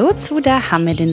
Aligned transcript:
Hallo 0.00 0.14
zu 0.14 0.40
der 0.40 0.70
Hamme 0.70 0.94
dem 0.94 1.12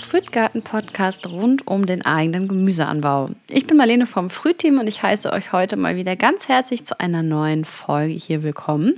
Frühtgarten-Podcast 0.00 1.28
rund 1.28 1.68
um 1.68 1.86
den 1.86 2.04
eigenen 2.04 2.48
Gemüseanbau. 2.48 3.28
Ich 3.48 3.68
bin 3.68 3.76
Marlene 3.76 4.04
vom 4.04 4.30
Frühteam 4.30 4.80
und 4.80 4.88
ich 4.88 5.00
heiße 5.00 5.32
euch 5.32 5.52
heute 5.52 5.76
mal 5.76 5.94
wieder 5.94 6.16
ganz 6.16 6.48
herzlich 6.48 6.84
zu 6.84 6.98
einer 6.98 7.22
neuen 7.22 7.64
Folge 7.64 8.14
hier 8.14 8.42
willkommen. 8.42 8.94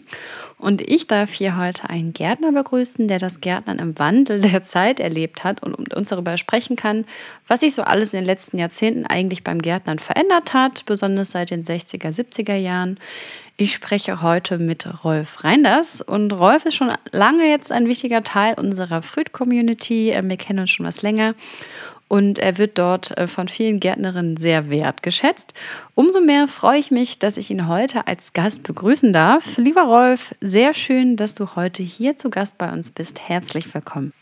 Und 0.59 0.83
ich 0.83 1.07
darf 1.07 1.33
hier 1.33 1.57
heute 1.57 1.89
einen 1.89 2.13
Gärtner 2.13 2.51
begrüßen, 2.51 3.07
der 3.07 3.21
das 3.21 3.41
Gärtnern 3.41 3.79
im 3.79 3.99
Wandel 3.99 4.41
der 4.41 4.65
Zeit 4.65 4.99
erlebt 4.99 5.45
hat 5.45 5.63
und 5.63 5.95
uns 5.95 6.09
darüber 6.09 6.37
sprechen 6.37 6.75
kann, 6.75 7.05
was 7.47 7.61
sich 7.61 7.75
so 7.75 7.83
alles 7.83 8.13
in 8.13 8.21
den 8.21 8.27
letzten 8.27 8.59
Jahrzehnten 8.59 9.07
eigentlich 9.07 9.45
beim 9.45 9.63
Gärtnern 9.63 10.01
verändert 10.01 10.55
hat, 10.55 10.85
besonders 10.85 11.31
seit 11.31 11.51
den 11.51 11.63
60er, 11.63 12.13
70er 12.13 12.57
Jahren. 12.57 12.99
Ich 13.57 13.73
spreche 13.73 14.21
heute 14.23 14.59
mit 14.59 15.05
Rolf 15.05 15.45
Reinders 15.45 16.01
und 16.01 16.33
Rolf 16.33 16.65
ist 16.65 16.75
schon 16.75 16.93
lange 17.13 17.49
jetzt 17.49 17.73
ein 17.73 17.89
wichtiger 17.89 18.23
Teil 18.23 18.55
unserer 18.55 19.03
Fruit-Community. 19.03 20.17
Wir 20.21 20.37
kennen 20.37 20.61
uns 20.61 20.71
schon 20.71 20.87
was 20.87 21.03
länger 21.03 21.35
und 22.09 22.39
er 22.39 22.59
wird 22.59 22.79
dort 22.79 23.17
äh, 23.17 23.27
von 23.27 23.49
vielen 23.49 23.81
Gärtnerinnen 23.81 24.37
sehr 24.37 24.71
wertgeschätzt. 24.71 25.55
Umso 25.95 26.21
mehr 26.21 26.49
freue 26.49 26.81
ich 26.81 26.91
mich, 26.91 27.19
dass 27.19 27.37
ich 27.37 27.51
ihn 27.51 27.69
heute 27.69 28.07
als 28.07 28.33
Gast 28.33 28.63
begrüßen 28.63 29.13
darf. 29.13 29.57
Lieber 29.59 29.83
Rolf, 29.83 30.35
sehr 30.41 30.75
schön, 30.75 31.17
dass 31.17 31.35
du 31.35 31.55
heute 31.55 31.83
hier 31.83 32.17
zu 32.17 32.31
Gast 32.31 32.59
bei 32.59 32.73
uns 32.73 32.91
bist. 32.91 33.29
Herzlich 33.29 33.73
willkommen. 33.73 34.13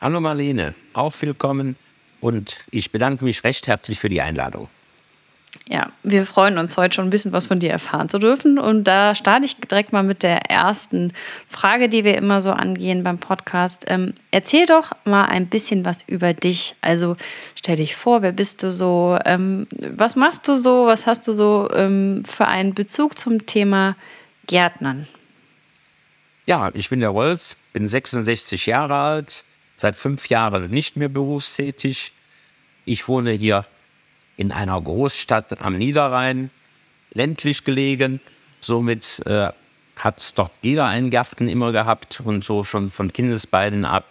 Hallo 0.00 0.20
Marlene, 0.20 0.74
auch 0.94 1.12
willkommen 1.20 1.76
und 2.20 2.64
ich 2.70 2.90
bedanke 2.90 3.24
mich 3.24 3.44
recht 3.44 3.68
herzlich 3.68 4.00
für 4.00 4.08
die 4.08 4.22
Einladung. 4.22 4.68
Ja, 5.72 5.92
wir 6.02 6.26
freuen 6.26 6.58
uns 6.58 6.76
heute 6.76 6.96
schon 6.96 7.06
ein 7.06 7.10
bisschen 7.10 7.30
was 7.30 7.46
von 7.46 7.60
dir 7.60 7.70
erfahren 7.70 8.08
zu 8.08 8.18
dürfen. 8.18 8.58
Und 8.58 8.88
da 8.88 9.14
starte 9.14 9.44
ich 9.44 9.56
direkt 9.56 9.92
mal 9.92 10.02
mit 10.02 10.24
der 10.24 10.50
ersten 10.50 11.12
Frage, 11.48 11.88
die 11.88 12.02
wir 12.02 12.18
immer 12.18 12.40
so 12.40 12.50
angehen 12.50 13.04
beim 13.04 13.18
Podcast. 13.18 13.84
Ähm, 13.86 14.14
erzähl 14.32 14.66
doch 14.66 14.90
mal 15.04 15.26
ein 15.26 15.46
bisschen 15.46 15.84
was 15.84 16.02
über 16.08 16.34
dich. 16.34 16.74
Also 16.80 17.16
stell 17.54 17.76
dich 17.76 17.94
vor, 17.94 18.20
wer 18.22 18.32
bist 18.32 18.64
du 18.64 18.72
so? 18.72 19.16
Ähm, 19.24 19.68
was 19.94 20.16
machst 20.16 20.48
du 20.48 20.54
so? 20.54 20.86
Was 20.86 21.06
hast 21.06 21.28
du 21.28 21.32
so 21.34 21.68
ähm, 21.72 22.24
für 22.26 22.48
einen 22.48 22.74
Bezug 22.74 23.16
zum 23.16 23.46
Thema 23.46 23.94
Gärtnern? 24.48 25.06
Ja, 26.46 26.72
ich 26.74 26.90
bin 26.90 26.98
der 26.98 27.10
Rolf, 27.10 27.56
bin 27.72 27.86
66 27.86 28.66
Jahre 28.66 28.96
alt, 28.96 29.44
seit 29.76 29.94
fünf 29.94 30.30
Jahren 30.30 30.68
nicht 30.68 30.96
mehr 30.96 31.08
berufstätig. 31.08 32.10
Ich 32.86 33.06
wohne 33.06 33.30
hier 33.30 33.66
in 34.40 34.52
einer 34.52 34.80
Großstadt 34.80 35.60
am 35.60 35.76
Niederrhein, 35.76 36.50
ländlich 37.12 37.62
gelegen. 37.64 38.20
Somit 38.62 39.22
äh, 39.26 39.50
hat 39.96 40.38
dort 40.38 40.52
jeder 40.62 40.86
einen 40.86 41.10
Garten 41.10 41.46
immer 41.46 41.72
gehabt 41.72 42.22
und 42.24 42.42
so 42.42 42.64
schon 42.64 42.88
von 42.88 43.12
Kindesbeinen 43.12 43.84
ab 43.84 44.06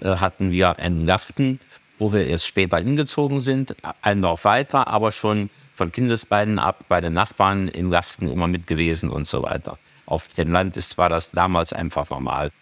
äh, 0.00 0.16
hatten 0.16 0.52
wir 0.52 0.78
einen 0.78 1.04
Garten, 1.04 1.58
wo 1.98 2.12
wir 2.12 2.28
erst 2.28 2.46
später 2.46 2.78
hingezogen 2.78 3.40
sind, 3.40 3.74
ein 4.02 4.22
Dorf 4.22 4.44
weiter, 4.44 4.86
aber 4.86 5.10
schon 5.10 5.50
von 5.74 5.90
Kindesbeinen 5.90 6.60
ab 6.60 6.84
bei 6.88 7.00
den 7.00 7.14
Nachbarn 7.14 7.66
im 7.66 7.90
Garten 7.90 8.30
immer 8.30 8.46
mit 8.46 8.68
gewesen 8.68 9.10
und 9.10 9.26
so 9.26 9.42
weiter. 9.42 9.78
Auf 10.06 10.28
dem 10.28 10.52
Land 10.52 10.76
ist, 10.76 10.96
war 10.96 11.08
das 11.08 11.32
damals 11.32 11.72
einfach 11.72 12.08
normal. 12.08 12.52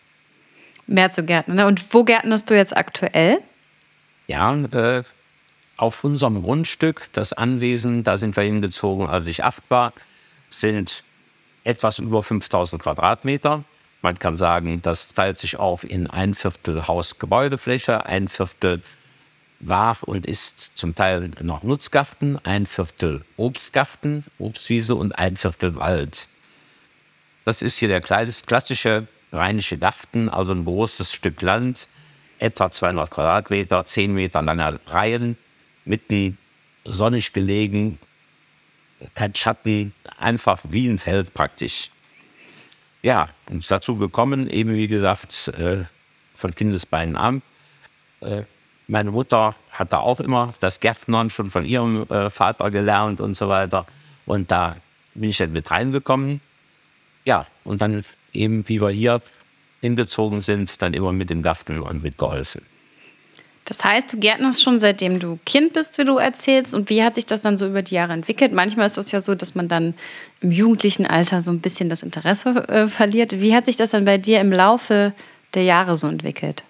Mehr 0.87 1.11
zu 1.11 1.27
Gärtnern. 1.27 1.57
Ne? 1.57 1.67
Und 1.67 1.93
wo 1.93 2.03
gärtnerst 2.03 2.49
du 2.49 2.57
jetzt 2.57 2.75
aktuell? 2.75 3.39
Ja, 4.27 4.55
äh, 4.55 5.03
auf 5.81 6.05
unserem 6.05 6.43
Grundstück, 6.43 7.09
das 7.13 7.33
Anwesen, 7.33 8.05
da 8.05 8.19
sind 8.19 8.37
wir 8.37 8.43
hingezogen, 8.43 9.07
als 9.07 9.27
ich 9.27 9.45
acht 9.45 9.71
war, 9.71 9.95
sind 10.51 11.05
etwas 11.65 11.99
über 11.99 12.23
5000 12.23 12.83
Quadratmeter. 12.83 13.65
Man 14.03 14.19
kann 14.19 14.37
sagen, 14.37 14.83
das 14.83 15.15
teilt 15.15 15.39
sich 15.39 15.59
auf 15.59 15.85
in 15.85 16.09
ein 16.09 16.35
Viertel 16.35 16.87
Hausgebäudefläche, 16.87 18.05
ein 18.05 18.29
Viertel 18.29 18.83
war 19.61 19.97
und 20.03 20.27
ist 20.27 20.73
zum 20.75 20.95
Teil 20.95 21.31
noch 21.41 21.63
Nutzgarten, 21.63 22.39
ein 22.45 22.67
Viertel 22.67 23.25
Obstgarten, 23.39 24.25
Obstwiese 24.39 24.95
und 24.95 25.19
ein 25.19 25.37
Viertel 25.37 25.77
Wald. 25.77 26.29
Das 27.47 27.63
ist 27.63 27.79
hier 27.79 27.89
der 27.89 28.03
klassische 28.03 29.07
rheinische 29.33 29.79
Garten, 29.79 30.29
also 30.29 30.53
ein 30.53 30.65
großes 30.65 31.13
Stück 31.13 31.41
Land, 31.41 31.89
etwa 32.39 32.71
200 32.71 33.11
Quadratmeter, 33.11 33.85
10 33.85 34.13
Meter 34.13 34.43
lange 34.43 34.79
Reihen, 34.87 35.37
mitten 35.85 36.39
sonnig 36.85 37.33
gelegen, 37.33 37.99
kein 39.15 39.35
Schatten, 39.35 39.95
einfach 40.19 40.61
wie 40.69 40.89
ein 40.89 40.99
Feld 40.99 41.33
praktisch. 41.35 41.91
Ja, 43.03 43.29
und 43.49 43.69
dazu 43.71 43.97
gekommen, 43.97 44.49
eben 44.49 44.75
wie 44.75 44.87
gesagt, 44.87 45.49
äh, 45.57 45.85
von 46.35 46.55
Kindesbeinen 46.55 47.17
an. 47.17 47.43
Äh, 48.21 48.45
meine 48.89 49.11
Mutter 49.11 49.55
hatte 49.71 50.01
auch 50.01 50.21
immer 50.21 50.53
das 50.61 50.81
Gärtnern 50.81 51.31
schon 51.31 51.49
von 51.49 51.65
ihrem 51.65 52.03
äh, 52.11 52.29
Vater 52.29 52.71
gelernt 52.71 53.21
und 53.21 53.35
so 53.35 53.49
weiter. 53.49 53.87
Und 54.27 54.51
da 54.51 54.77
bin 55.15 55.31
ich 55.31 55.39
dann 55.39 55.53
mit 55.53 55.71
reingekommen. 55.71 56.41
Ja, 57.25 57.47
und 57.65 57.81
dann 57.81 58.05
eben, 58.33 58.69
wie 58.69 58.81
wir 58.81 58.91
hier 58.91 59.23
hingezogen 59.81 60.41
sind, 60.41 60.83
dann 60.83 60.93
immer 60.93 61.13
mit 61.13 61.31
dem 61.31 61.43
Garten 61.43 61.81
und 61.81 62.03
mitgeholfen. 62.03 62.63
Das 63.71 63.85
heißt, 63.85 64.13
du 64.13 64.17
gärtnerst 64.19 64.65
schon 64.65 64.81
seitdem 64.81 65.21
du 65.21 65.39
Kind 65.47 65.75
bist, 65.75 65.97
wie 65.97 66.05
du 66.05 66.19
erzählst. 66.19 66.75
Und 66.75 66.91
wie 66.91 67.05
hat 67.05 67.15
sich 67.15 67.27
das 67.27 67.43
dann 67.43 67.57
so 67.57 67.69
über 67.69 67.83
die 67.83 67.95
Jahre 67.95 68.13
entwickelt? 68.13 68.51
Manchmal 68.51 68.87
ist 68.87 68.97
das 68.97 69.13
ja 69.13 69.21
so, 69.21 69.37
dass 69.37 69.55
man 69.55 69.69
dann 69.69 69.95
im 70.41 70.51
jugendlichen 70.51 71.07
Alter 71.07 71.41
so 71.41 71.53
ein 71.53 71.61
bisschen 71.61 71.89
das 71.89 72.03
Interesse 72.03 72.69
äh, 72.69 72.89
verliert. 72.89 73.41
Wie 73.41 73.55
hat 73.55 73.67
sich 73.67 73.77
das 73.77 73.93
dann 73.93 74.05
bei 74.05 74.19
dir 74.19 74.41
im 74.41 74.51
Laufe 74.51 75.13
der 75.55 75.63
Jahre 75.63 75.97
so 75.97 76.09
entwickelt? 76.09 76.65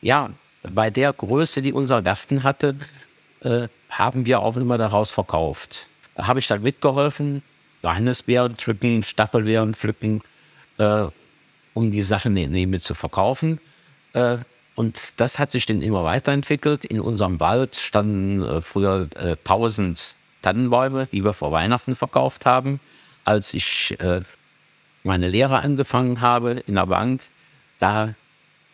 Ja, 0.00 0.30
bei 0.62 0.90
der 0.90 1.12
Größe, 1.12 1.60
die 1.60 1.72
unser 1.72 2.02
Garten 2.02 2.44
hatte, 2.44 2.76
äh, 3.40 3.66
haben 3.90 4.26
wir 4.26 4.42
auch 4.42 4.56
immer 4.56 4.78
daraus 4.78 5.10
verkauft. 5.10 5.88
Da 6.14 6.28
habe 6.28 6.38
ich 6.38 6.46
dann 6.46 6.62
mitgeholfen, 6.62 7.42
Johannisbeeren 7.82 8.54
pflücken, 8.54 9.02
Stachelbeeren 9.02 9.74
pflücken, 9.74 10.22
äh, 10.78 11.06
um 11.74 11.90
die 11.90 12.02
Sachen 12.02 12.36
eben 12.36 12.80
zu 12.80 12.94
verkaufen. 12.94 13.58
Äh, 14.76 14.80
und 14.80 15.14
das 15.16 15.38
hat 15.38 15.50
sich 15.50 15.66
dann 15.66 15.82
immer 15.82 16.04
weiterentwickelt. 16.04 16.84
In 16.84 17.00
unserem 17.00 17.40
Wald 17.40 17.76
standen 17.76 18.42
äh, 18.42 18.60
früher 18.60 19.08
äh, 19.16 19.36
1000 19.44 20.16
Tannenbäume, 20.42 21.06
die 21.06 21.24
wir 21.24 21.32
vor 21.32 21.50
Weihnachten 21.52 21.96
verkauft 21.96 22.46
haben. 22.46 22.80
Als 23.24 23.54
ich 23.54 23.98
äh, 24.00 24.20
meine 25.02 25.28
Lehre 25.28 25.60
angefangen 25.60 26.20
habe 26.20 26.62
in 26.66 26.74
der 26.74 26.86
Bank, 26.86 27.22
da 27.78 28.14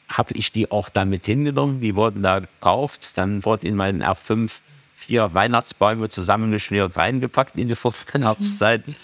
habe 0.08 0.34
ich 0.34 0.52
die 0.52 0.70
auch 0.70 0.88
damit 0.88 1.24
hingenommen. 1.24 1.80
Die 1.80 1.94
wurden 1.94 2.22
da 2.22 2.40
gekauft. 2.40 3.16
Dann 3.16 3.44
wurde 3.44 3.66
in 3.66 3.76
meinen 3.76 4.02
R5 4.02 4.60
vier 4.92 5.32
Weihnachtsbäume 5.34 6.08
zusammengeschnürt, 6.10 6.96
reingepackt 6.96 7.56
in 7.56 7.68
die 7.68 7.76
Weihnachtszeit 7.76 8.86
mhm. 8.86 8.94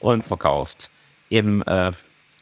und 0.00 0.24
verkauft. 0.24 0.90
Im 1.28 1.62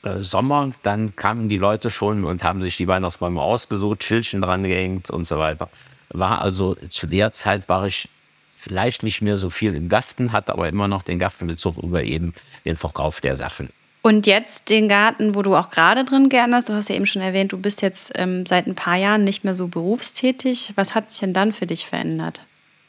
äh, 0.03 0.23
Sommer, 0.23 0.71
dann 0.83 1.17
kamen 1.17 1.49
die 1.49 1.59
Leute 1.59 1.91
schon 1.91 2.25
und 2.25 2.43
haben 2.45 2.63
sich 2.63 2.77
die 2.77 2.89
Weihnachtsbäume 2.89 3.41
ausgesucht, 3.41 4.05
Schildchen 4.05 4.43
dran 4.43 4.65
gehängt 4.65 5.11
und 5.11 5.25
so 5.25 5.39
weiter. 5.39 5.69
War 6.11 6.43
also 6.43 6.75
zu 6.89 7.07
der 7.07 7.33
Zeit 7.33 7.69
war 7.69 7.87
ich 7.87 8.09
vielleicht 8.55 9.03
nicht 9.03 9.23
mehr 9.23 9.37
so 9.37 9.51
viel 9.51 9.75
im 9.75 9.89
Garten, 9.89 10.33
hatte 10.33 10.53
aber 10.53 10.69
immer 10.69 10.89
noch 10.89 11.03
den 11.03 11.19
Gartenbezug 11.19 11.79
über 11.79 12.03
eben 12.03 12.35
den 12.65 12.77
Verkauf 12.77 13.21
der 13.21 13.37
Sachen. 13.37 13.71
Und 14.03 14.27
jetzt 14.27 14.69
den 14.69 14.89
Garten, 14.89 15.37
wo 15.37 15.43
du 15.43 15.55
auch 15.55 15.71
gerade 15.71 16.05
drin 16.05 16.29
gärtnerst, 16.29 16.69
du 16.69 16.73
hast 16.73 16.89
ja 16.89 16.97
eben 16.97 17.07
schon 17.07 17.23
erwähnt, 17.23 17.53
du 17.53 17.59
bist 17.59 17.83
jetzt 17.83 18.11
ähm, 18.17 18.45
seit 18.47 18.67
ein 18.67 18.75
paar 18.75 18.97
Jahren 18.97 19.23
nicht 19.23 19.45
mehr 19.45 19.55
so 19.55 19.69
berufstätig. 19.69 20.73
Was 20.75 20.97
hat 20.97 21.13
sich 21.13 21.21
denn 21.21 21.33
dann 21.33 21.53
für 21.53 21.67
dich 21.67 21.87
verändert? 21.87 22.45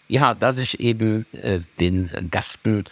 Ja, 0.08 0.34
dass 0.34 0.58
ich 0.58 0.80
eben 0.80 1.28
äh, 1.34 1.60
den 1.80 2.10
Garten 2.32 2.86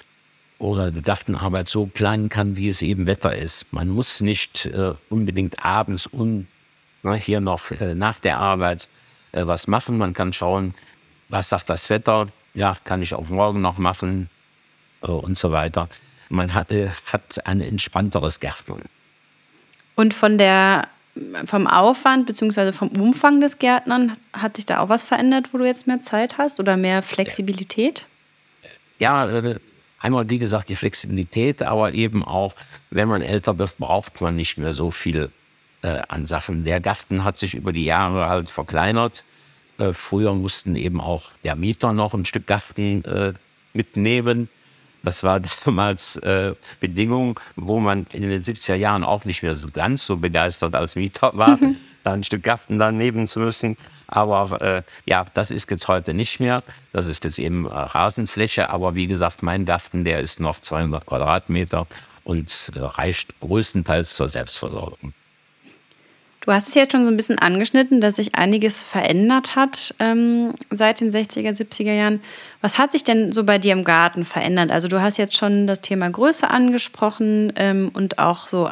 oder 0.62 0.92
die 0.92 1.02
Gartenarbeit 1.02 1.68
so 1.68 1.88
planen 1.88 2.30
kann, 2.30 2.56
wie 2.56 2.70
es 2.70 2.84
eben 2.84 3.08
Wetter 3.08 3.36
ist. 3.36 3.74
Man 3.74 3.90
muss 3.90 4.22
nicht 4.22 4.68
äh, 4.68 4.94
unbedingt 5.10 5.66
abends 5.66 6.06
und 6.06 6.48
na, 7.02 7.14
hier 7.14 7.42
noch 7.42 7.72
äh, 7.72 7.96
nach 7.96 8.20
der 8.20 8.38
Arbeit 8.38 8.88
äh, 9.32 9.42
was 9.46 9.68
machen. 9.68 9.98
Man 9.98 10.14
kann 10.14 10.34
schauen, 10.34 10.76
was 11.30 11.50
sagt 11.50 11.70
das 11.70 11.90
Wetter. 11.90 12.28
Ja, 12.54 12.78
kann 12.84 13.02
ich 13.02 13.16
auch 13.16 13.28
morgen 13.30 13.62
noch 13.62 13.80
machen 13.80 14.30
äh, 15.02 15.08
und 15.08 15.36
so 15.36 15.52
weiter. 15.52 15.90
Man 16.30 16.54
hat, 16.54 16.72
äh, 16.72 16.90
hat 17.12 17.46
ein 17.48 17.60
entspannteres 17.60 18.40
Gärtnern. 18.40 18.84
Und 19.96 20.14
von 20.14 20.38
der, 20.38 20.88
vom 21.46 21.66
Aufwand 21.66 22.28
bzw. 22.28 22.72
vom 22.72 22.90
Umfang 22.90 23.42
des 23.42 23.58
Gärtnern 23.58 24.16
hat 24.32 24.58
sich 24.58 24.68
da 24.68 24.80
auch 24.80 24.90
was 24.90 25.04
verändert, 25.04 25.54
wo 25.54 25.58
du 25.58 25.66
jetzt 25.66 25.88
mehr 25.88 26.04
Zeit 26.04 26.38
hast 26.38 26.60
oder 26.60 26.78
mehr 26.78 27.02
Flexibilität? 27.02 28.06
Ja, 29.00 29.28
äh, 29.28 29.60
Einmal, 30.02 30.30
wie 30.30 30.40
gesagt, 30.40 30.70
die 30.70 30.76
Flexibilität, 30.76 31.62
aber 31.62 31.94
eben 31.94 32.26
auch, 32.26 32.56
wenn 32.90 33.08
man 33.08 33.22
älter 33.22 33.60
wird, 33.60 33.78
braucht 33.78 34.20
man 34.20 34.36
nicht 34.36 34.58
mehr 34.58 34.74
so 34.74 34.90
viel 34.90 35.30
äh, 35.84 36.02
an 36.08 36.26
Sachen. 36.26 36.64
Der 36.64 36.80
Garten 36.80 37.24
hat 37.24 37.38
sich 37.38 37.54
über 37.54 37.72
die 37.72 37.86
Jahre 37.86 38.28
halt 38.28 38.50
verkleinert. 38.50 39.24
Äh, 39.78 39.94
früher 39.94 40.34
mussten 40.34 40.76
eben 40.76 41.00
auch 41.00 41.32
der 41.44 41.56
Mieter 41.56 41.94
noch 41.94 42.16
ein 42.16 42.26
Stück 42.26 42.48
Garten 42.48 43.06
äh, 43.06 43.34
mitnehmen. 43.74 44.50
Das 45.04 45.24
war 45.24 45.40
damals 45.66 46.16
äh, 46.18 46.56
Bedingung, 46.80 47.40
wo 47.56 47.80
man 47.80 48.08
in 48.12 48.24
den 48.24 48.42
70er 48.42 48.76
Jahren 48.76 49.04
auch 49.04 49.26
nicht 49.26 49.44
mehr 49.44 49.54
so 49.54 49.70
ganz 49.72 50.06
so 50.06 50.18
begeistert 50.18 50.74
als 50.74 50.96
Mieter 50.96 51.32
war. 51.36 51.60
da 52.04 52.14
ein 52.14 52.24
Stück 52.24 52.44
Garten 52.44 52.80
daneben 52.80 53.28
zu 53.28 53.40
müssen. 53.40 53.78
Aber 54.08 54.62
äh, 54.62 54.84
ja, 55.06 55.26
das 55.34 55.52
ist 55.52 55.70
jetzt 55.72 55.88
heute 55.88 56.14
nicht 56.14 56.40
mehr. 56.40 56.64
Das 56.92 57.08
ist 57.08 57.24
jetzt 57.24 57.40
eben 57.40 57.66
äh, 57.66 57.70
Rasenfläche. 57.70 58.70
Aber 58.70 58.96
wie 58.96 59.08
gesagt, 59.08 59.44
mein 59.44 59.66
Garten, 59.66 60.04
der 60.04 60.20
ist 60.20 60.40
noch 60.40 60.60
200 60.60 61.06
Quadratmeter 61.06 61.88
und 62.24 62.72
äh, 62.76 62.80
reicht 62.80 63.40
größtenteils 63.40 64.16
zur 64.16 64.28
Selbstversorgung. 64.28 65.14
Du 66.44 66.52
hast 66.52 66.68
es 66.68 66.74
jetzt 66.74 66.92
schon 66.92 67.06
so 67.06 67.12
ein 67.12 67.18
bisschen 67.18 67.38
angeschnitten, 67.38 68.02
dass 68.02 68.16
sich 68.16 68.34
einiges 68.34 68.82
verändert 68.82 69.56
hat 69.56 69.94
ähm, 70.00 70.56
seit 70.72 71.00
den 71.00 71.12
60er, 71.12 71.56
70er 71.56 71.94
Jahren. 71.94 72.20
Was 72.62 72.80
hat 72.80 72.92
sich 72.92 73.04
denn 73.04 73.32
so 73.32 73.44
bei 73.44 73.60
dir 73.60 73.74
im 73.74 73.84
Garten 73.84 74.26
verändert? 74.26 74.72
Also 74.72 74.88
du 74.88 75.00
hast 75.02 75.18
jetzt 75.18 75.38
schon 75.38 75.68
das 75.68 75.82
Thema 75.82 76.10
Größe 76.10 76.50
angesprochen 76.50 77.54
ähm, 77.58 77.92
und 77.94 78.18
auch 78.18 78.48
so 78.48 78.72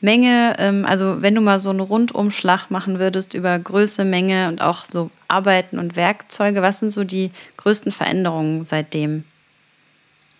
Anbaumenge. 0.00 0.54
Ähm, 0.58 0.84
also 0.84 1.22
wenn 1.22 1.34
du 1.34 1.40
mal 1.40 1.58
so 1.58 1.70
einen 1.70 1.80
Rundumschlag 1.80 2.70
machen 2.70 2.98
würdest 2.98 3.34
über 3.34 3.58
Größe, 3.58 4.04
Menge 4.04 4.48
und 4.48 4.60
auch 4.60 4.86
so 4.90 5.10
Arbeiten 5.28 5.78
und 5.78 5.96
Werkzeuge, 5.96 6.62
was 6.62 6.80
sind 6.80 6.92
so 6.92 7.04
die 7.04 7.30
größten 7.56 7.92
Veränderungen 7.92 8.64
seitdem? 8.64 9.24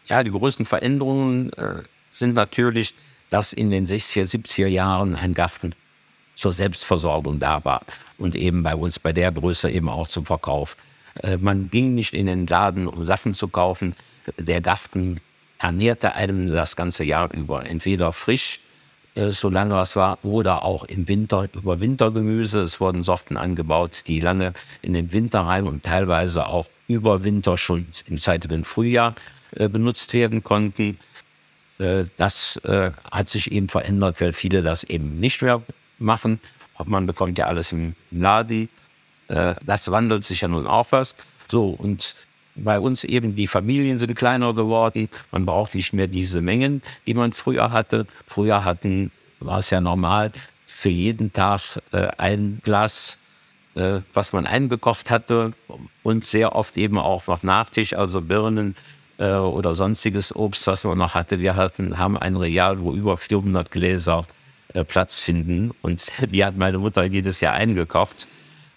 Ja, 0.07 0.23
die 0.23 0.31
größten 0.31 0.67
Veränderungen 0.67 1.53
äh, 1.53 1.83
sind 2.11 2.35
natürlich, 2.35 2.95
dass 3.31 3.53
in 3.53 3.71
den 3.71 3.87
60er, 3.87 4.25
70er 4.25 4.67
Jahren 4.67 5.15
ein 5.15 5.35
Garten 5.35 5.75
zur 6.35 6.53
Selbstversorgung 6.53 7.39
da 7.39 7.65
war 7.65 7.83
und 8.19 8.35
eben 8.35 8.63
bei 8.63 8.75
uns 8.75 8.99
bei 8.99 9.13
der 9.13 9.31
Größe 9.31 9.71
eben 9.71 9.89
auch 9.89 10.09
zum 10.09 10.27
Verkauf. 10.27 10.77
Äh, 11.23 11.37
man 11.37 11.71
ging 11.71 11.95
nicht 11.95 12.15
in 12.15 12.27
den 12.27 12.47
Laden, 12.47 12.89
um 12.89 13.07
Sachen 13.07 13.35
zu 13.35 13.49
kaufen. 13.49 13.95
Der 14.39 14.61
Garten 14.61 15.21
ernährte 15.59 16.15
einem 16.15 16.53
das 16.53 16.75
ganze 16.75 17.05
Jahr 17.05 17.33
über, 17.33 17.67
entweder 17.67 18.13
frisch, 18.13 18.61
solange 19.15 19.81
es 19.81 19.97
war, 19.97 20.19
oder 20.25 20.65
auch 20.65 20.85
im 20.85 21.09
Winter 21.09 21.49
über 21.53 21.81
Wintergemüse. 21.81 22.61
Es 22.61 22.81
wurden 22.81 23.05
Sorten 23.05 23.37
angebaut, 23.37 24.05
die 24.07 24.21
lange 24.21 24.53
in 24.83 24.93
den 24.93 25.13
Winter 25.13 25.41
rein 25.41 25.67
und 25.67 25.83
teilweise 25.83 26.47
auch 26.47 26.69
über 26.87 27.25
Winter 27.25 27.57
schon 27.57 27.87
im 28.07 28.19
zeitigen 28.19 28.65
Frühjahr 28.65 29.15
äh, 29.57 29.69
benutzt 29.69 30.13
werden 30.15 30.43
konnten. 30.43 30.99
Das 32.19 32.61
hat 33.11 33.31
sich 33.31 33.53
eben 33.53 33.71
verändert, 33.71 34.21
weil 34.21 34.35
viele 34.35 34.63
das 34.63 34.85
eben 34.85 35.19
nicht 35.19 35.41
mehr 35.41 35.63
machen. 35.99 36.39
Man 36.85 37.07
bekommt 37.07 37.39
ja 37.39 37.47
alles 37.47 37.73
im 37.73 37.95
Ladi. 38.11 38.69
Äh, 39.31 39.55
das 39.65 39.91
wandelt 39.91 40.25
sich 40.25 40.41
ja 40.41 40.49
nun 40.49 40.67
auch 40.67 40.89
was. 40.91 41.15
So, 41.51 41.71
und 41.71 42.15
bei 42.65 42.79
uns 42.79 43.05
eben 43.05 43.37
die 43.37 43.47
Familien 43.47 43.99
sind 43.99 44.15
kleiner 44.15 44.55
geworden. 44.55 45.09
Man 45.33 45.47
braucht 45.47 45.75
nicht 45.75 45.93
mehr 45.93 46.07
diese 46.07 46.41
Mengen, 46.41 46.83
die 47.07 47.15
man 47.15 47.33
früher 47.33 47.73
hatte. 47.73 48.07
Früher 48.27 48.65
hatten, 48.65 49.11
war 49.41 49.59
es 49.59 49.71
ja 49.71 49.81
normal, 49.81 50.33
für 50.67 50.89
jeden 50.89 51.33
Tag 51.33 51.81
äh, 51.93 52.09
ein 52.17 52.61
Glas, 52.63 53.19
äh, 53.75 54.01
was 54.15 54.33
man 54.33 54.47
eingekocht 54.47 55.11
hatte 55.11 55.53
und 56.03 56.27
sehr 56.27 56.55
oft 56.55 56.77
eben 56.77 56.99
auch 56.99 57.27
noch 57.27 57.43
Nachtisch, 57.43 57.93
also 57.95 58.21
Birnen 58.21 58.77
äh, 59.19 59.33
oder 59.33 59.75
sonstiges 59.75 60.35
Obst, 60.35 60.67
was 60.67 60.85
man 60.85 60.99
noch 60.99 61.15
hatte. 61.15 61.41
Wir 61.41 61.57
hatten, 61.57 61.99
haben 61.99 62.17
ein 62.17 62.37
Real, 62.37 62.81
wo 62.81 62.95
über 62.95 63.17
400 63.17 63.71
Gläser 63.71 64.27
äh, 64.73 64.85
Platz 64.85 65.19
finden. 65.19 65.73
Und 65.83 66.11
die 66.31 66.45
hat 66.45 66.57
meine 66.57 66.79
Mutter 66.79 67.05
jedes 67.05 67.41
Jahr 67.41 67.55
eingekocht. 67.55 68.27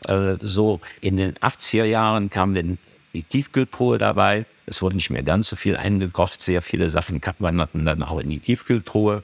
Äh, 0.07 0.35
so 0.41 0.81
in 1.01 1.17
den 1.17 1.35
80er 1.35 1.85
Jahren 1.85 2.29
kam 2.29 2.53
dann 2.53 2.77
die 3.13 3.23
Tiefkühltruhe 3.23 3.97
dabei. 3.97 4.45
Es 4.65 4.81
wurde 4.81 4.95
nicht 4.95 5.09
mehr 5.09 5.23
ganz 5.23 5.49
so 5.49 5.55
viel 5.55 5.77
eingekocht. 5.77 6.41
Sehr 6.41 6.61
viele 6.61 6.89
Sachen 6.89 7.21
wanderten 7.39 7.85
dann 7.85 8.03
auch 8.03 8.19
in 8.19 8.29
die 8.29 8.39
Tiefkühltruhe 8.39 9.23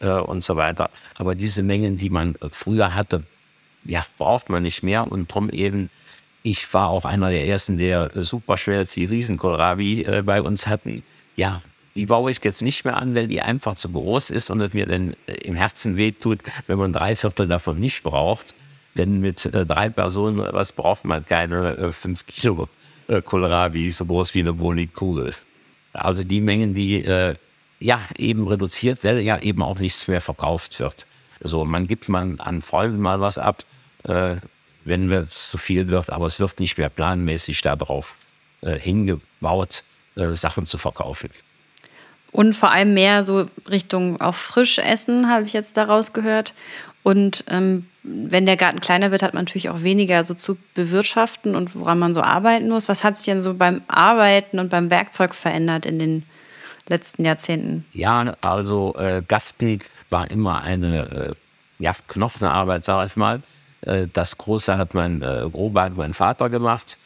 äh, 0.00 0.08
und 0.08 0.42
so 0.42 0.56
weiter. 0.56 0.90
Aber 1.14 1.34
diese 1.34 1.62
Mengen, 1.62 1.98
die 1.98 2.10
man 2.10 2.36
früher 2.50 2.94
hatte, 2.94 3.24
ja, 3.84 4.04
braucht 4.18 4.48
man 4.48 4.62
nicht 4.62 4.82
mehr. 4.82 5.10
Und 5.10 5.30
darum 5.30 5.50
eben, 5.50 5.90
ich 6.42 6.72
war 6.74 6.88
auch 6.88 7.04
einer 7.04 7.30
der 7.30 7.46
ersten, 7.46 7.78
der 7.78 8.10
super 8.24 8.56
schwer 8.56 8.84
die 8.84 9.04
Riesenkohlrabi 9.04 10.02
äh, 10.02 10.22
bei 10.22 10.42
uns 10.42 10.66
hatten. 10.66 11.02
Ja, 11.36 11.62
die 11.94 12.06
baue 12.06 12.30
ich 12.30 12.42
jetzt 12.42 12.62
nicht 12.62 12.84
mehr 12.84 12.96
an, 12.96 13.14
weil 13.14 13.26
die 13.26 13.42
einfach 13.42 13.74
zu 13.74 13.90
groß 13.90 14.30
ist 14.30 14.50
und 14.50 14.60
es 14.60 14.72
mir 14.72 14.86
dann 14.86 15.14
äh, 15.26 15.32
im 15.44 15.56
Herzen 15.56 15.96
wehtut, 15.96 16.40
wenn 16.66 16.78
man 16.78 16.92
drei 16.92 17.16
Viertel 17.16 17.46
davon 17.46 17.78
nicht 17.78 18.02
braucht. 18.02 18.54
Denn 18.96 19.20
mit 19.20 19.44
äh, 19.46 19.64
drei 19.64 19.88
Personen, 19.88 20.38
was 20.52 20.72
braucht 20.72 21.04
man 21.04 21.24
keine 21.24 21.76
äh, 21.76 21.92
fünf 21.92 22.26
Kilo 22.26 22.68
äh, 23.08 23.22
Kohlrabi, 23.22 23.90
so 23.90 24.04
groß 24.04 24.34
wie 24.34 24.40
eine 24.40 24.52
Bowlingkugel. 24.52 25.34
Also 25.92 26.24
die 26.24 26.40
Mengen, 26.40 26.74
die 26.74 27.04
äh, 27.04 27.34
ja 27.80 28.00
eben 28.16 28.46
reduziert 28.46 29.02
werden, 29.04 29.22
ja 29.22 29.38
eben 29.38 29.62
auch 29.62 29.78
nichts 29.78 30.08
mehr 30.08 30.20
verkauft 30.20 30.78
wird. 30.80 31.06
So, 31.40 31.64
man 31.64 31.86
gibt 31.86 32.08
man 32.08 32.38
an 32.40 32.62
Freunden 32.62 33.00
mal 33.00 33.20
was 33.20 33.38
ab, 33.38 33.64
äh, 34.04 34.36
wenn 34.84 35.10
es 35.10 35.50
zu 35.50 35.58
viel 35.58 35.88
wird, 35.88 36.10
aber 36.10 36.26
es 36.26 36.40
wird 36.40 36.60
nicht 36.60 36.78
mehr 36.78 36.88
planmäßig 36.88 37.62
darauf 37.62 38.16
äh, 38.62 38.78
hingebaut, 38.78 39.84
äh, 40.16 40.32
Sachen 40.32 40.66
zu 40.66 40.78
verkaufen. 40.78 41.30
Und 42.30 42.54
vor 42.54 42.70
allem 42.70 42.94
mehr 42.94 43.24
so 43.24 43.46
Richtung 43.68 44.20
auf 44.20 44.36
Frischessen, 44.36 45.28
habe 45.30 45.44
ich 45.44 45.52
jetzt 45.52 45.76
daraus 45.76 46.12
gehört. 46.12 46.54
Und 47.02 47.44
ähm, 47.48 47.86
wenn 48.04 48.46
der 48.46 48.56
Garten 48.56 48.80
kleiner 48.80 49.12
wird, 49.12 49.22
hat 49.22 49.34
man 49.34 49.44
natürlich 49.44 49.68
auch 49.68 49.82
weniger 49.82 50.24
so 50.24 50.34
zu 50.34 50.56
bewirtschaften 50.74 51.54
und 51.54 51.76
woran 51.76 51.98
man 51.98 52.14
so 52.14 52.20
arbeiten 52.20 52.68
muss. 52.68 52.88
Was 52.88 53.04
hat 53.04 53.16
sich 53.16 53.26
denn 53.26 53.42
so 53.42 53.54
beim 53.54 53.82
Arbeiten 53.86 54.58
und 54.58 54.70
beim 54.70 54.90
Werkzeug 54.90 55.34
verändert 55.34 55.86
in 55.86 55.98
den 55.98 56.24
letzten 56.88 57.24
Jahrzehnten? 57.24 57.84
Ja, 57.92 58.34
also 58.40 58.96
äh, 58.96 59.22
Gaften 59.26 59.80
war 60.10 60.30
immer 60.30 60.62
eine 60.62 61.10
äh, 61.10 61.34
ja, 61.78 61.92
Knochenarbeit, 62.08 62.82
sage 62.82 63.06
ich 63.06 63.16
mal. 63.16 63.42
Äh, 63.82 64.08
das 64.12 64.36
Große 64.36 64.76
hat 64.76 64.94
mein 64.94 65.22
äh, 65.22 65.48
Grobart, 65.50 65.96
mein 65.96 66.14
Vater 66.14 66.50
gemacht. 66.50 66.98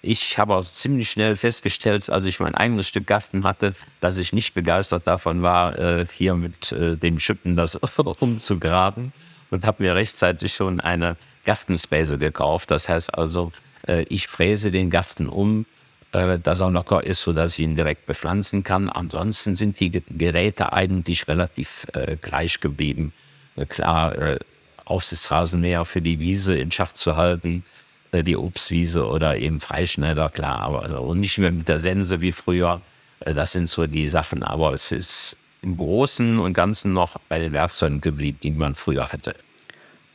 Ich 0.00 0.38
habe 0.38 0.54
auch 0.54 0.64
ziemlich 0.64 1.10
schnell 1.10 1.34
festgestellt, 1.34 2.08
als 2.08 2.24
ich 2.24 2.38
mein 2.38 2.54
eigenes 2.54 2.86
Stück 2.86 3.08
Garten 3.08 3.42
hatte, 3.42 3.74
dass 3.98 4.18
ich 4.18 4.32
nicht 4.32 4.54
begeistert 4.54 5.08
davon 5.08 5.42
war, 5.42 5.76
äh, 5.76 6.06
hier 6.06 6.36
mit 6.36 6.70
äh, 6.70 6.96
den 6.96 7.18
Schippen 7.18 7.56
das 7.56 7.74
umzugraben 8.20 9.12
und 9.50 9.64
habe 9.64 9.82
mir 9.82 9.94
rechtzeitig 9.94 10.54
schon 10.54 10.80
eine 10.80 11.16
Gartenspäse 11.44 12.18
gekauft. 12.18 12.70
Das 12.70 12.88
heißt 12.88 13.14
also, 13.14 13.52
äh, 13.86 14.02
ich 14.08 14.26
fräse 14.26 14.70
den 14.70 14.90
Garten 14.90 15.28
um, 15.28 15.66
dass 16.12 16.60
er 16.60 16.70
locker 16.70 17.04
ist, 17.04 17.20
sodass 17.20 17.54
ich 17.54 17.64
ihn 17.64 17.76
direkt 17.76 18.06
bepflanzen 18.06 18.62
kann. 18.62 18.88
Ansonsten 18.88 19.54
sind 19.54 19.78
die 19.80 19.90
Geräte 19.90 20.72
eigentlich 20.72 21.28
relativ 21.28 21.86
gleich 22.22 22.60
geblieben. 22.60 23.12
Klar, 23.68 24.38
Aufsichtsrasenmäher 24.86 25.84
für 25.84 26.00
die 26.00 26.18
Wiese 26.18 26.56
in 26.56 26.70
Schach 26.70 26.92
zu 26.92 27.16
halten, 27.16 27.64
äh, 28.12 28.22
die 28.22 28.36
Obstwiese 28.36 29.06
oder 29.06 29.36
eben 29.36 29.60
Freischneider, 29.60 30.30
klar, 30.30 30.60
aber 30.60 30.82
also, 30.82 30.98
und 31.00 31.20
nicht 31.20 31.38
mehr 31.38 31.52
mit 31.52 31.68
der 31.68 31.80
Sense 31.80 32.20
wie 32.20 32.32
früher. 32.32 32.80
Äh, 33.20 33.34
das 33.34 33.52
sind 33.52 33.68
so 33.68 33.86
die 33.86 34.08
Sachen, 34.08 34.42
aber 34.42 34.72
es 34.72 34.92
ist 34.92 35.36
im 35.62 35.76
Großen 35.76 36.38
und 36.38 36.54
Ganzen 36.54 36.92
noch 36.92 37.18
bei 37.28 37.38
den 37.38 37.52
Werkzeugen 37.52 38.00
geblieben, 38.00 38.38
die 38.42 38.52
man 38.52 38.74
früher 38.74 39.12
hatte. 39.12 39.34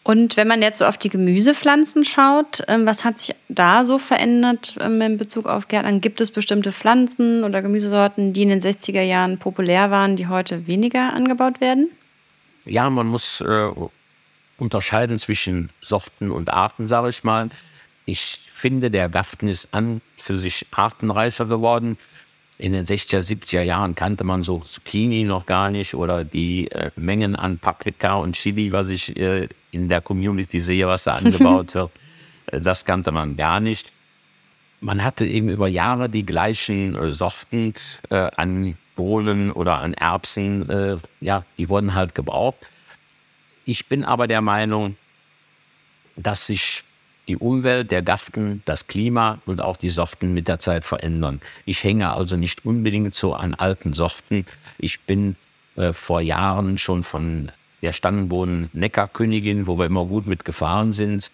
Und 0.04 0.36
wenn 0.36 0.48
man 0.48 0.62
jetzt 0.64 0.80
so 0.80 0.86
auf 0.86 0.98
die 0.98 1.10
Gemüsepflanzen 1.10 2.06
schaut, 2.06 2.64
ähm, 2.68 2.88
was 2.88 3.06
hat 3.06 3.20
sich 3.20 3.36
da 3.50 3.86
so 3.86 4.00
verändert 4.00 4.76
ähm, 4.80 5.00
in 5.02 5.18
Bezug 5.18 5.46
auf 5.46 5.68
Gärtnern? 5.68 6.02
Gibt 6.02 6.22
es 6.22 6.32
bestimmte 6.32 6.72
Pflanzen 6.72 7.44
oder 7.44 7.62
Gemüsesorten, 7.62 8.34
die 8.34 8.42
in 8.42 8.50
den 8.50 8.62
60er 8.62 9.02
Jahren 9.02 9.38
populär 9.38 9.92
waren, 9.92 10.16
die 10.16 10.28
heute 10.28 10.66
weniger 10.66 11.14
angebaut 11.14 11.62
werden? 11.62 11.92
Ja, 12.66 12.90
man 12.90 13.08
muss 13.08 13.42
äh, 13.42 13.70
unterscheiden 14.58 15.20
zwischen 15.20 15.70
Sorten 15.82 16.32
und 16.32 16.52
Arten, 16.52 16.88
sage 16.88 17.10
ich 17.10 17.24
mal. 17.24 17.50
Ich 18.06 18.40
finde, 18.52 18.90
der 18.90 19.08
Garten 19.08 19.48
ist 19.48 19.74
an 19.74 20.02
für 20.16 20.38
sich 20.40 20.66
artenreicher 20.72 21.46
geworden. 21.46 21.98
In 22.62 22.74
den 22.74 22.86
60er, 22.86 23.22
70er 23.22 23.64
Jahren 23.64 23.96
kannte 23.96 24.24
man 24.24 24.44
so 24.44 24.60
Zucchini 24.60 25.24
noch 25.24 25.48
gar 25.48 25.72
nicht 25.72 25.96
oder 25.96 26.24
die 26.24 26.70
äh, 26.70 26.92
Mengen 26.96 27.36
an 27.36 27.58
Paprika 27.58 28.14
und 28.14 28.36
Chili, 28.36 28.72
was 28.72 28.90
ich 28.90 29.18
äh, 29.18 29.50
in 29.72 29.90
der 29.90 30.00
Community 30.02 30.60
sehe, 30.60 30.86
was 30.86 31.06
da 31.06 31.16
angebaut 31.16 31.74
wird. 31.74 31.90
Äh, 32.46 32.62
das 32.62 32.86
kannte 32.86 33.12
man 33.12 33.36
gar 33.36 33.60
nicht. 33.60 33.92
Man 34.80 35.04
hatte 35.04 35.26
eben 35.26 35.50
über 35.50 35.68
Jahre 35.68 36.08
die 36.08 36.24
gleichen 36.24 36.94
äh, 36.94 37.12
Sorten 37.12 37.74
äh, 38.12 38.30
an 38.36 38.78
Bohnen 38.96 39.52
oder 39.52 39.80
an 39.80 39.96
Erbsen, 39.96 40.70
äh, 40.70 40.98
ja, 41.20 41.44
die 41.58 41.68
wurden 41.68 41.96
halt 41.96 42.14
gebraucht. 42.14 42.60
Ich 43.66 43.88
bin 43.88 44.06
aber 44.06 44.28
der 44.28 44.42
Meinung, 44.42 44.98
dass 46.16 46.46
sich 46.46 46.84
die 47.32 47.38
Umwelt, 47.38 47.92
der 47.92 48.02
Garten, 48.02 48.62
das 48.66 48.88
Klima 48.88 49.40
und 49.46 49.62
auch 49.62 49.78
die 49.78 49.90
Sorten 49.90 50.34
mit 50.34 50.50
der 50.50 50.60
Zeit 50.60 50.84
verändern. 50.84 51.40
Ich 51.66 51.82
hänge 51.86 52.12
also 52.12 52.36
nicht 52.36 52.66
unbedingt 52.66 53.16
so 53.16 53.34
an 53.34 53.54
alten 53.54 53.94
Sorten. 53.94 54.46
Ich 54.78 55.00
bin 55.00 55.38
äh, 55.78 55.94
vor 55.94 56.20
Jahren 56.20 56.78
schon 56.78 57.04
von 57.04 57.54
der 57.82 57.94
Stangenbohnen 57.94 58.70
Neckarkönigin, 58.74 59.66
wo 59.66 59.78
wir 59.78 59.86
immer 59.86 60.06
gut 60.06 60.28
mitgefahren 60.28 60.92
sind. 60.92 61.32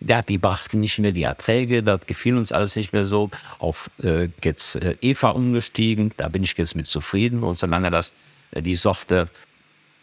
Ja, 0.00 0.20
die 0.20 0.36
brachten 0.36 0.80
nicht 0.80 0.98
mehr 0.98 1.12
die 1.12 1.22
Erträge, 1.22 1.82
das 1.82 2.04
gefiel 2.04 2.36
uns 2.36 2.52
alles 2.52 2.76
nicht 2.76 2.92
mehr 2.92 3.06
so. 3.06 3.30
Auf 3.58 3.90
äh, 4.02 4.28
jetzt 4.44 4.76
äh, 4.76 4.96
Eva 5.00 5.30
umgestiegen, 5.30 6.12
da 6.18 6.28
bin 6.28 6.42
ich 6.42 6.54
jetzt 6.58 6.76
mit 6.76 6.86
zufrieden. 6.86 7.42
Und 7.42 7.56
solange 7.56 7.90
das 7.90 8.12
äh, 8.50 8.60
die 8.60 8.76
Sorte 8.76 9.28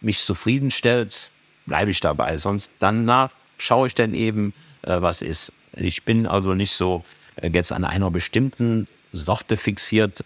mich 0.02 0.18
zufriedenstellt, 0.18 1.30
bleibe 1.68 1.92
ich 1.92 2.00
dabei. 2.00 2.38
Sonst 2.38 2.72
danach 2.80 3.30
schaue 3.60 3.86
ich 3.86 3.94
dann 3.94 4.16
eben, 4.16 4.54
äh, 4.88 5.02
was 5.02 5.22
ist. 5.22 5.54
Ich 5.74 6.04
bin 6.04 6.26
also 6.26 6.54
nicht 6.54 6.72
so 6.72 7.04
äh, 7.36 7.50
jetzt 7.50 7.72
an 7.72 7.84
einer 7.84 8.10
bestimmten 8.10 8.88
Sorte 9.12 9.58
fixiert. 9.58 10.24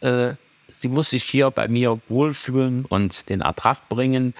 Äh, 0.00 0.34
sie 0.68 0.88
muss 0.88 1.10
sich 1.10 1.24
hier 1.24 1.50
bei 1.50 1.68
mir 1.68 2.00
wohlfühlen 2.08 2.84
und 2.84 3.28
den 3.28 3.42
Ertrag 3.42 3.88
bringen 3.88 4.34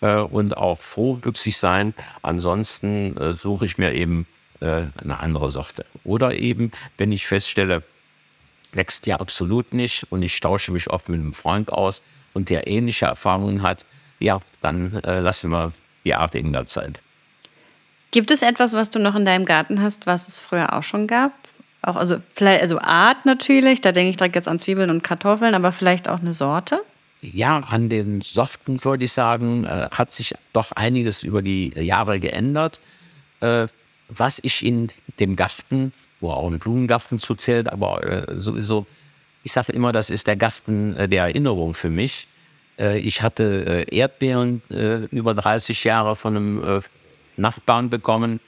äh, 0.00 0.16
und 0.16 0.56
auch 0.56 0.80
frohwüchsig 0.80 1.56
sein. 1.56 1.94
Ansonsten 2.22 3.16
äh, 3.16 3.32
suche 3.32 3.66
ich 3.66 3.78
mir 3.78 3.92
eben 3.92 4.26
äh, 4.60 4.86
eine 4.96 5.20
andere 5.20 5.50
Sorte. 5.50 5.86
Oder 6.04 6.34
eben, 6.34 6.72
wenn 6.98 7.12
ich 7.12 7.26
feststelle, 7.26 7.82
wächst 8.72 9.06
ja 9.06 9.20
absolut 9.20 9.72
nicht 9.72 10.10
und 10.10 10.22
ich 10.22 10.40
tausche 10.40 10.72
mich 10.72 10.90
oft 10.90 11.08
mit 11.08 11.20
einem 11.20 11.32
Freund 11.32 11.72
aus 11.72 12.02
und 12.32 12.50
der 12.50 12.66
ähnliche 12.66 13.06
Erfahrungen 13.06 13.62
hat, 13.62 13.86
ja, 14.18 14.40
dann 14.60 14.94
äh, 15.04 15.20
lassen 15.20 15.50
wir 15.50 15.72
die 16.04 16.14
Art 16.14 16.34
in 16.34 16.52
der 16.52 16.66
Zeit. 16.66 17.00
Gibt 18.14 18.30
es 18.30 18.42
etwas, 18.42 18.74
was 18.74 18.90
du 18.90 19.00
noch 19.00 19.16
in 19.16 19.24
deinem 19.24 19.44
Garten 19.44 19.82
hast, 19.82 20.06
was 20.06 20.28
es 20.28 20.38
früher 20.38 20.72
auch 20.72 20.84
schon 20.84 21.08
gab? 21.08 21.32
Auch, 21.82 21.96
also, 21.96 22.18
also 22.38 22.78
Art 22.78 23.26
natürlich, 23.26 23.80
da 23.80 23.90
denke 23.90 24.10
ich 24.10 24.16
direkt 24.16 24.36
jetzt 24.36 24.46
an 24.46 24.60
Zwiebeln 24.60 24.88
und 24.88 25.02
Kartoffeln, 25.02 25.52
aber 25.52 25.72
vielleicht 25.72 26.08
auch 26.08 26.20
eine 26.20 26.32
Sorte? 26.32 26.80
Ja, 27.22 27.58
an 27.58 27.88
den 27.88 28.20
Sorten 28.20 28.84
würde 28.84 29.06
ich 29.06 29.12
sagen, 29.12 29.64
äh, 29.64 29.88
hat 29.90 30.12
sich 30.12 30.32
doch 30.52 30.70
einiges 30.76 31.24
über 31.24 31.42
die 31.42 31.72
Jahre 31.74 32.20
geändert. 32.20 32.80
Äh, 33.40 33.66
was 34.08 34.38
ich 34.44 34.64
in 34.64 34.90
dem 35.18 35.34
Garten, 35.34 35.92
wo 36.20 36.30
auch 36.30 36.48
ein 36.48 36.60
Blumengarten 36.60 37.18
zuzählt, 37.18 37.68
aber 37.68 38.28
äh, 38.28 38.40
sowieso, 38.40 38.86
ich 39.42 39.50
sage 39.50 39.72
immer, 39.72 39.90
das 39.90 40.10
ist 40.10 40.28
der 40.28 40.36
Garten 40.36 40.94
äh, 40.94 41.08
der 41.08 41.24
Erinnerung 41.24 41.74
für 41.74 41.90
mich. 41.90 42.28
Äh, 42.78 43.00
ich 43.00 43.22
hatte 43.22 43.86
äh, 43.90 43.96
Erdbeeren 43.96 44.62
über 45.10 45.34
30 45.34 45.82
Jahre 45.82 46.14
von 46.14 46.36
einem 46.36 46.80
Nachbarn 47.36 47.90
bekommen. 47.90 48.40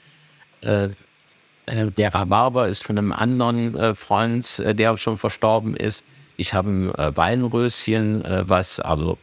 der 0.63 2.15
Rhabarber 2.15 2.67
ist 2.67 2.83
von 2.83 2.97
einem 2.97 3.11
anderen 3.11 3.95
Freund, 3.95 4.63
der 4.65 4.97
schon 4.97 5.17
verstorben 5.17 5.75
ist. 5.75 6.05
Ich 6.37 6.53
habe 6.53 6.69
ein 6.69 7.17
Weinröschen, 7.17 8.23
was, 8.25 8.79
also 8.79 9.17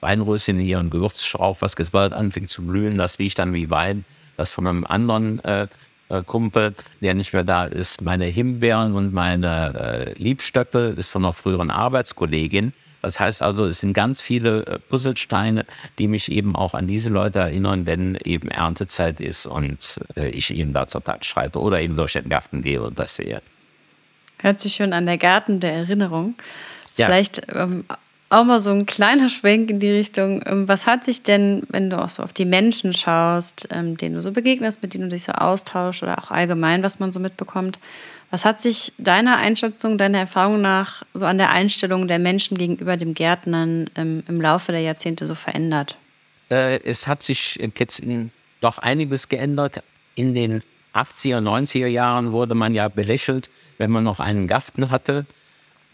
Weinröschen 0.00 0.58
hier, 0.58 0.78
ein 0.78 0.90
Gewürzstrauch, 0.90 1.58
was 1.60 1.76
bald 1.90 2.12
anfängt 2.12 2.50
zu 2.50 2.62
blühen, 2.66 2.98
das 2.98 3.18
riecht 3.18 3.38
dann 3.38 3.54
wie 3.54 3.70
Wein 3.70 4.04
das 4.36 4.50
von 4.50 4.66
einem 4.66 4.84
anderen 4.84 5.40
äh, 6.08 6.22
Kumpel, 6.22 6.74
der 7.00 7.14
nicht 7.14 7.32
mehr 7.32 7.44
da 7.44 7.64
ist. 7.64 8.02
Meine 8.02 8.26
Himbeeren 8.26 8.94
und 8.94 9.12
meine 9.12 10.14
äh, 10.16 10.22
Liebstöcke 10.22 10.88
ist 10.88 11.08
von 11.08 11.24
einer 11.24 11.32
früheren 11.32 11.70
Arbeitskollegin. 11.70 12.72
Das 13.02 13.18
heißt 13.18 13.42
also, 13.42 13.66
es 13.66 13.80
sind 13.80 13.94
ganz 13.94 14.20
viele 14.20 14.64
äh, 14.64 14.78
Puzzlesteine, 14.78 15.66
die 15.98 16.06
mich 16.08 16.30
eben 16.30 16.54
auch 16.54 16.74
an 16.74 16.86
diese 16.86 17.10
Leute 17.10 17.40
erinnern, 17.40 17.84
wenn 17.84 18.16
eben 18.24 18.48
Erntezeit 18.48 19.20
ist 19.20 19.46
und 19.46 20.00
äh, 20.16 20.28
ich 20.28 20.50
ihnen 20.50 20.72
da 20.72 20.86
zur 20.86 21.02
Tat 21.02 21.24
schreite 21.24 21.58
oder 21.58 21.80
eben 21.80 21.96
durch 21.96 22.12
den 22.12 22.28
Garten 22.28 22.62
gehe 22.62 22.80
und 22.80 22.98
das 22.98 23.16
sehe. 23.16 23.42
Hört 24.38 24.60
sich 24.60 24.76
schon 24.76 24.92
an 24.92 25.06
der 25.06 25.18
Garten 25.18 25.60
der 25.60 25.72
Erinnerung. 25.72 26.34
Ja. 26.96 27.06
Vielleicht 27.06 27.42
ähm, 27.48 27.84
auch 28.32 28.44
mal 28.44 28.60
so 28.60 28.70
ein 28.70 28.86
kleiner 28.86 29.28
Schwenk 29.28 29.70
in 29.70 29.78
die 29.78 29.90
Richtung, 29.90 30.42
ähm, 30.46 30.66
was 30.66 30.86
hat 30.86 31.04
sich 31.04 31.22
denn, 31.22 31.62
wenn 31.68 31.90
du 31.90 31.98
auch 31.98 32.08
so 32.08 32.22
auf 32.22 32.32
die 32.32 32.44
Menschen 32.44 32.92
schaust, 32.92 33.68
ähm, 33.70 33.96
denen 33.96 34.14
du 34.14 34.22
so 34.22 34.32
begegnest, 34.32 34.82
mit 34.82 34.94
denen 34.94 35.04
du 35.04 35.10
dich 35.10 35.24
so 35.24 35.32
austauschst 35.32 36.02
oder 36.02 36.18
auch 36.18 36.30
allgemein, 36.30 36.82
was 36.82 36.98
man 36.98 37.12
so 37.12 37.20
mitbekommt, 37.20 37.78
was 38.30 38.46
hat 38.46 38.62
sich 38.62 38.94
deiner 38.96 39.36
Einschätzung, 39.36 39.98
deiner 39.98 40.18
Erfahrung 40.18 40.62
nach 40.62 41.02
so 41.12 41.26
an 41.26 41.36
der 41.36 41.50
Einstellung 41.50 42.08
der 42.08 42.18
Menschen 42.18 42.56
gegenüber 42.56 42.96
dem 42.96 43.12
Gärtnern 43.12 43.90
ähm, 43.94 44.22
im 44.26 44.40
Laufe 44.40 44.72
der 44.72 44.80
Jahrzehnte 44.80 45.26
so 45.26 45.34
verändert? 45.34 45.98
Äh, 46.50 46.80
es 46.84 47.06
hat 47.06 47.22
sich 47.22 47.56
jetzt 47.78 48.02
doch 48.62 48.78
einiges 48.78 49.28
geändert. 49.28 49.82
In 50.14 50.34
den 50.34 50.62
80er, 50.94 51.40
90er 51.40 51.86
Jahren 51.86 52.32
wurde 52.32 52.54
man 52.54 52.74
ja 52.74 52.88
belächelt, 52.88 53.50
wenn 53.76 53.90
man 53.90 54.04
noch 54.04 54.20
einen 54.20 54.48
Garten 54.48 54.90
hatte. 54.90 55.26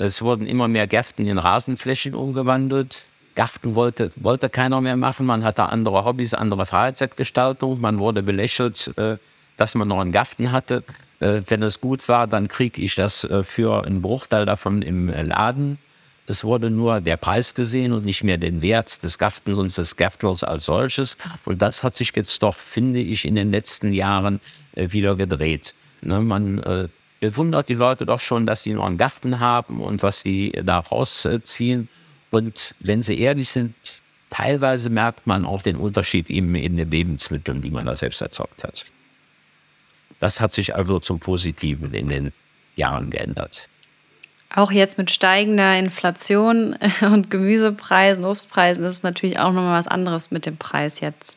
Es 0.01 0.23
wurden 0.23 0.47
immer 0.47 0.69
mehr 0.69 0.87
Gärten 0.87 1.27
in 1.27 1.39
Rasenflächen 1.39 2.15
umgewandelt. 2.15 3.07
Garten 3.35 3.75
wollte, 3.75 4.13
wollte 4.15 4.49
keiner 4.49 4.81
mehr 4.81 4.97
machen. 4.97 5.27
Man 5.27 5.43
hatte 5.43 5.65
andere 5.65 6.05
Hobbys, 6.05 6.35
andere 6.35 6.67
Freizeitgestaltung. 6.67 7.81
Man 7.81 7.99
wurde 7.99 8.23
belächelt, 8.23 8.93
äh, 8.97 9.17
dass 9.57 9.75
man 9.75 9.89
noch 9.89 9.99
einen 9.99 10.13
Garten 10.13 10.53
hatte. 10.53 10.85
Äh, 11.19 11.43
wenn 11.49 11.65
es 11.65 11.81
gut 11.81 12.09
war, 12.09 12.29
dann 12.29 12.47
kriege 12.47 12.81
ich 12.81 12.95
das 12.95 13.25
äh, 13.25 13.43
für 13.43 13.85
einen 13.85 14.01
Bruchteil 14.01 14.47
davon 14.47 14.83
im 14.83 15.09
Laden. 15.09 15.79
Es 16.29 16.45
wurde 16.45 16.71
nur 16.71 17.01
der 17.01 17.17
Preis 17.17 17.55
gesehen 17.55 17.93
und 17.93 18.05
nicht 18.05 18.23
mehr 18.23 18.39
den 18.39 18.63
Wert 18.63 19.03
des 19.03 19.19
Gartens 19.19 19.59
und 19.59 19.77
des 19.77 19.97
Gärtners 19.97 20.45
als 20.45 20.67
solches. 20.67 21.17
Und 21.45 21.61
das 21.61 21.83
hat 21.83 21.97
sich 21.97 22.13
jetzt 22.15 22.41
doch, 22.45 22.55
finde 22.55 23.01
ich, 23.01 23.25
in 23.25 23.35
den 23.35 23.51
letzten 23.51 23.93
Jahren 23.93 24.41
wieder 24.75 25.17
gedreht. 25.17 25.75
Ne, 26.03 26.21
man 26.21 26.91
bewundert 27.21 27.69
die 27.69 27.75
Leute 27.75 28.07
doch 28.07 28.21
schon, 28.21 28.47
dass 28.47 28.63
sie 28.63 28.75
noch 28.75 28.87
einen 28.87 28.99
Garten 28.99 29.41
haben 29.41 29.81
und 29.81 30.03
was 30.03 30.21
sie 30.21 30.53
da 30.65 30.79
rausziehen. 30.79 31.89
Und 32.31 32.75
wenn 32.81 33.03
sie 33.03 33.19
ehrlich 33.19 33.51
sind, 33.51 33.75
teilweise 34.31 34.91
merkt 34.91 35.27
man 35.27 35.45
auch 35.45 35.63
den 35.63 35.77
Unterschied 35.77 36.31
eben 36.31 36.55
in 36.55 36.77
den 36.77 36.91
Lebensmitteln, 36.91 37.63
die 37.63 37.71
man 37.71 37.87
da 37.87 37.97
selbst 37.97 38.21
erzeugt 38.21 38.65
hat. 38.65 38.85
Das 40.21 40.41
hat 40.41 40.53
sich 40.53 40.75
also 40.75 40.99
zum 40.99 41.21
Positiven 41.21 41.95
in 41.95 42.09
den 42.09 42.33
Jahren 42.77 43.11
geändert. 43.11 43.69
Auch 44.55 44.73
jetzt 44.73 44.97
mit 44.99 45.11
steigender 45.11 45.79
Inflation 45.79 46.77
und 47.01 47.31
Gemüsepreisen, 47.31 48.25
Obstpreisen, 48.25 48.85
ist 48.85 49.05
natürlich 49.05 49.39
auch 49.39 49.53
nochmal 49.53 49.79
was 49.79 49.89
anderes 49.89 50.31
mit 50.31 50.47
dem 50.47 50.57
Preis 50.57 51.01
jetzt. 51.01 51.37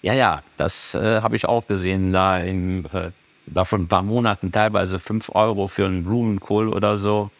Ja, 0.00 0.14
ja, 0.14 0.42
das 0.56 0.94
äh, 0.94 1.20
habe 1.20 1.36
ich 1.36 1.46
auch 1.46 1.66
gesehen 1.66 2.12
da 2.12 2.38
im 2.38 2.86
äh, 2.86 3.10
davon 3.52 3.82
ein 3.82 3.88
paar 3.88 4.02
Monaten 4.02 4.52
teilweise 4.52 4.98
5 4.98 5.30
Euro 5.34 5.66
für 5.66 5.86
einen 5.86 6.04
Blumenkohl 6.04 6.68
oder 6.68 6.98
so. 6.98 7.30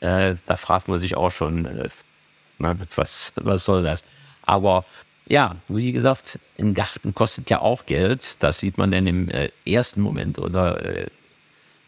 Äh, 0.00 0.36
da 0.46 0.56
fragt 0.56 0.88
man 0.88 0.98
sich 0.98 1.16
auch 1.16 1.30
schon, 1.30 1.66
äh, 1.66 1.88
was, 2.58 3.32
was 3.36 3.64
soll 3.64 3.82
das? 3.82 4.02
Aber 4.42 4.84
ja, 5.28 5.56
wie 5.68 5.92
gesagt, 5.92 6.38
ein 6.58 6.74
Garten 6.74 7.14
kostet 7.14 7.50
ja 7.50 7.60
auch 7.60 7.86
Geld. 7.86 8.36
Das 8.42 8.60
sieht 8.60 8.78
man 8.78 8.90
dann 8.90 9.06
im 9.06 9.28
äh, 9.28 9.50
ersten 9.66 10.00
Moment 10.00 10.38
oder 10.38 10.84
äh, 10.84 11.06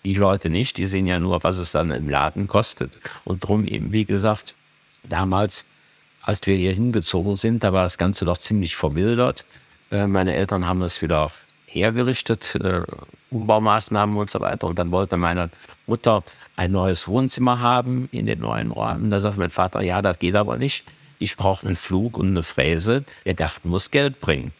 die 0.04 0.14
Leute 0.14 0.50
nicht. 0.50 0.76
Die 0.76 0.86
sehen 0.86 1.06
ja 1.06 1.20
nur, 1.20 1.42
was 1.44 1.58
es 1.58 1.72
dann 1.72 1.90
im 1.90 2.08
Laden 2.08 2.48
kostet. 2.48 2.98
Und 3.24 3.44
drum 3.44 3.64
eben, 3.64 3.92
wie 3.92 4.04
gesagt, 4.04 4.54
damals, 5.04 5.66
als 6.22 6.46
wir 6.46 6.56
hier 6.56 6.72
hingezogen 6.72 7.36
sind, 7.36 7.62
da 7.62 7.72
war 7.72 7.84
das 7.84 7.98
Ganze 7.98 8.24
doch 8.24 8.38
ziemlich 8.38 8.74
verwildert. 8.76 9.44
Äh, 9.90 10.06
meine 10.06 10.34
Eltern 10.34 10.66
haben 10.66 10.80
das 10.80 11.00
wieder 11.00 11.30
hergerichtet, 11.66 12.56
äh, 12.56 12.82
Umbaumaßnahmen 13.30 14.16
und 14.16 14.30
so 14.30 14.40
weiter. 14.40 14.66
Und 14.66 14.78
dann 14.78 14.90
wollte 14.90 15.16
meine 15.16 15.50
Mutter 15.86 16.24
ein 16.56 16.72
neues 16.72 17.06
Wohnzimmer 17.08 17.60
haben 17.60 18.08
in 18.12 18.26
den 18.26 18.40
neuen 18.40 18.70
Räumen. 18.70 19.10
Da 19.10 19.20
sagt 19.20 19.38
mein 19.38 19.50
Vater, 19.50 19.80
ja, 19.80 20.02
das 20.02 20.18
geht 20.18 20.34
aber 20.34 20.56
nicht. 20.56 20.84
Ich 21.18 21.36
brauche 21.36 21.66
einen 21.66 21.76
Flug 21.76 22.16
und 22.16 22.28
eine 22.28 22.42
Fräse. 22.42 23.04
Der 23.24 23.34
Garten 23.34 23.68
muss 23.68 23.90
Geld 23.90 24.20
bringen. 24.20 24.52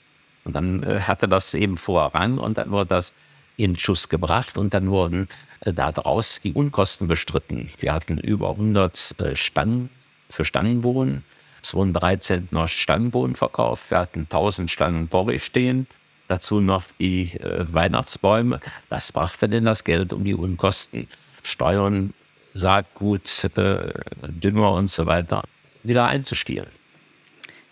Und 0.45 0.55
dann 0.55 0.83
äh, 0.83 1.01
hatte 1.01 1.29
das 1.29 1.55
eben 1.55 1.77
voran 1.77 2.39
und 2.39 2.59
dann 2.59 2.71
wurde 2.71 2.87
das 2.87 3.15
in 3.57 3.79
Schuss 3.79 4.09
gebracht 4.09 4.57
und 4.57 4.73
dann 4.73 4.89
wurden 4.89 5.29
äh, 5.61 5.73
daraus 5.73 6.41
die 6.43 6.53
Unkosten 6.53 7.07
bestritten. 7.07 7.71
Wir 7.79 7.93
hatten 7.93 8.19
über 8.19 8.51
100 8.51 9.15
äh, 9.19 9.37
Stangen 9.37 9.91
für 10.29 10.45
Stangenbohnen. 10.45 11.25
Es 11.63 11.75
wurden 11.75 11.93
13 11.93 12.49
noch 12.51 12.69
Stangenbohnen 12.69 13.37
verkauft. 13.37 13.91
Wir 13.91 13.99
hatten 13.99 14.21
1000 14.21 14.71
Stangen 14.71 15.09
Porree 15.09 15.39
stehen 15.39 15.87
dazu 16.29 16.61
noch 16.61 16.85
die 17.01 17.33
äh, 17.41 17.65
Weihnachtsbäume. 17.73 18.61
Das 18.89 19.11
brachte 19.11 19.49
denn 19.49 19.65
das 19.65 19.83
Geld, 19.83 20.13
um 20.13 20.25
die 20.25 20.35
Unkosten, 20.35 21.09
Steuern, 21.43 22.15
Saatgut, 22.55 23.45
äh, 23.57 23.93
Dünger 24.29 24.73
und 24.73 24.87
so 24.87 25.07
weiter 25.07 25.43
wieder 25.83 26.07
einzuspielen. 26.07 26.67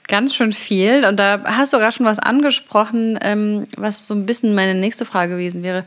Ganz 0.09 0.35
schön 0.35 0.53
viel. 0.53 1.05
Und 1.05 1.19
da 1.19 1.43
hast 1.45 1.73
du 1.73 1.79
gerade 1.79 1.93
schon 1.93 2.07
was 2.07 2.19
angesprochen, 2.19 3.19
ähm, 3.23 3.67
was 3.77 4.07
so 4.07 4.15
ein 4.15 4.27
bisschen 4.27 4.55
meine 4.55 4.75
nächste 4.75 5.05
Frage 5.05 5.33
gewesen 5.33 5.63
wäre. 5.63 5.85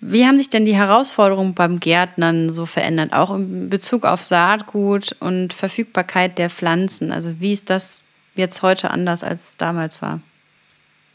Wie 0.00 0.24
haben 0.24 0.38
sich 0.38 0.48
denn 0.48 0.64
die 0.64 0.74
Herausforderungen 0.74 1.52
beim 1.52 1.78
Gärtnern 1.78 2.52
so 2.54 2.64
verändert, 2.64 3.12
auch 3.12 3.34
in 3.34 3.68
Bezug 3.68 4.06
auf 4.06 4.24
Saatgut 4.24 5.14
und 5.20 5.52
Verfügbarkeit 5.52 6.38
der 6.38 6.48
Pflanzen? 6.48 7.12
Also 7.12 7.38
wie 7.38 7.52
ist 7.52 7.68
das 7.68 8.04
jetzt 8.34 8.62
heute 8.62 8.90
anders 8.90 9.22
als 9.22 9.50
es 9.50 9.56
damals 9.58 10.00
war? 10.00 10.20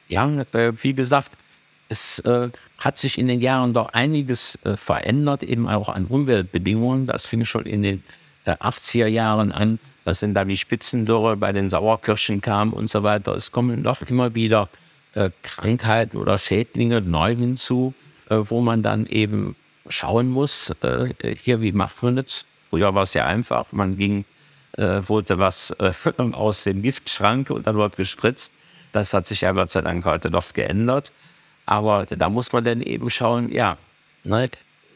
Ja, 0.08 0.30
äh, 0.54 0.74
wie 0.82 0.94
gesagt, 0.94 1.38
es 1.90 2.20
äh, 2.20 2.50
hat 2.78 2.98
sich 2.98 3.18
in 3.18 3.28
den 3.28 3.42
Jahren 3.42 3.74
doch 3.74 3.90
einiges 3.90 4.60
äh, 4.64 4.76
verändert, 4.76 5.44
eben 5.44 5.68
auch 5.68 5.90
an 5.90 6.06
Umweltbedingungen. 6.06 7.08
Das 7.08 7.26
fing 7.26 7.46
schon 7.46 7.66
in 7.66 7.84
den 7.84 8.04
80er 8.46 9.08
Jahren 9.08 9.52
an, 9.52 9.80
dass 10.04 10.20
dann 10.20 10.36
da 10.36 10.46
die 10.46 10.58
Spitzendürre 10.58 11.36
bei 11.38 11.52
den 11.52 11.70
Sauerkirschen 11.72 12.42
kam 12.42 12.74
und 12.74 12.90
so 12.90 13.02
weiter. 13.02 13.34
Es 13.36 13.52
kommen 13.52 13.82
doch 13.82 14.04
immer 14.04 14.36
wieder 14.36 14.70
Krankheiten 15.42 16.18
oder 16.18 16.38
Schädlinge 16.38 17.02
neu 17.02 17.36
hinzu, 17.36 17.96
wo 18.30 18.62
man 18.62 18.84
dann 18.84 19.08
eben 19.08 19.56
schauen 19.88 20.30
muss, 20.30 20.72
hier, 21.42 21.62
wie 21.62 21.72
macht 21.72 22.04
man 22.04 22.18
das? 22.18 22.46
Früher 22.70 22.94
war 22.94 23.02
es 23.04 23.16
ja 23.16 23.26
einfach, 23.26 23.72
man 23.72 23.98
ging, 23.98 24.26
holte 24.78 25.40
was 25.40 25.76
aus 26.18 26.66
dem 26.66 26.84
Giftschrank 26.84 27.50
und 27.50 27.66
dann 27.66 27.78
wird 27.78 27.96
gespritzt 27.96 28.54
Das 28.96 29.14
hat 29.14 29.26
sich 29.26 29.42
ja 29.42 29.52
Gott 29.52 29.70
sei 29.70 29.82
Dank 29.82 30.06
heute 30.06 30.32
doch 30.32 30.54
geändert. 30.54 31.12
Aber 31.66 32.06
da 32.06 32.30
muss 32.30 32.54
man 32.54 32.64
dann 32.64 32.80
eben 32.82 33.10
schauen, 33.10 33.52
ja, 33.52 33.78
ne, 34.24 34.50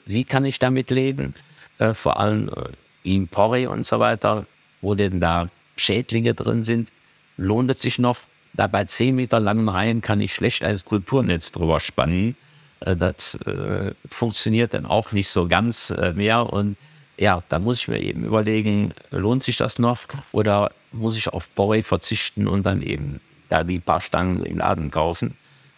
wie 0.05 0.23
kann 0.23 0.45
ich 0.45 0.57
damit 0.57 0.89
leben? 0.89 1.35
Äh, 1.79 1.93
vor 1.93 2.17
allem 2.17 2.49
äh, 2.49 2.69
in 3.03 3.27
Porree 3.27 3.67
und 3.67 3.85
so 3.85 3.99
weiter, 3.99 4.45
wo 4.79 4.95
denn 4.95 5.19
da 5.19 5.49
Schädlinge 5.75 6.33
drin 6.33 6.63
sind, 6.63 6.93
lohnt 7.35 7.71
es 7.71 7.81
sich 7.81 7.99
noch. 7.99 8.19
Da 8.53 8.67
bei 8.67 8.85
10 8.85 9.15
Meter 9.15 9.41
langen 9.41 9.67
Reihen 9.67 9.99
kann 9.99 10.21
ich 10.21 10.33
schlecht 10.33 10.63
ein 10.63 10.79
Kulturnetz 10.85 11.51
drüber 11.51 11.81
spannen. 11.81 12.37
Äh, 12.79 12.95
das 12.95 13.35
äh, 13.35 13.93
funktioniert 14.09 14.73
dann 14.73 14.85
auch 14.85 15.11
nicht 15.11 15.27
so 15.27 15.49
ganz 15.49 15.89
äh, 15.89 16.13
mehr. 16.13 16.53
Und 16.53 16.77
ja, 17.17 17.43
da 17.49 17.59
muss 17.59 17.79
ich 17.79 17.87
mir 17.89 17.99
eben 17.99 18.23
überlegen, 18.23 18.93
lohnt 19.11 19.43
sich 19.43 19.57
das 19.57 19.77
noch 19.77 19.99
oder 20.31 20.71
muss 20.93 21.17
ich 21.17 21.27
auf 21.27 21.49
Borey 21.49 21.83
verzichten 21.83 22.47
und 22.47 22.65
dann 22.65 22.81
eben 22.81 23.19
da 23.49 23.63
die 23.63 23.79
paar 23.79 24.01
Stangen 24.01 24.45
im 24.45 24.57
Laden 24.57 24.91
kaufen? 24.91 25.35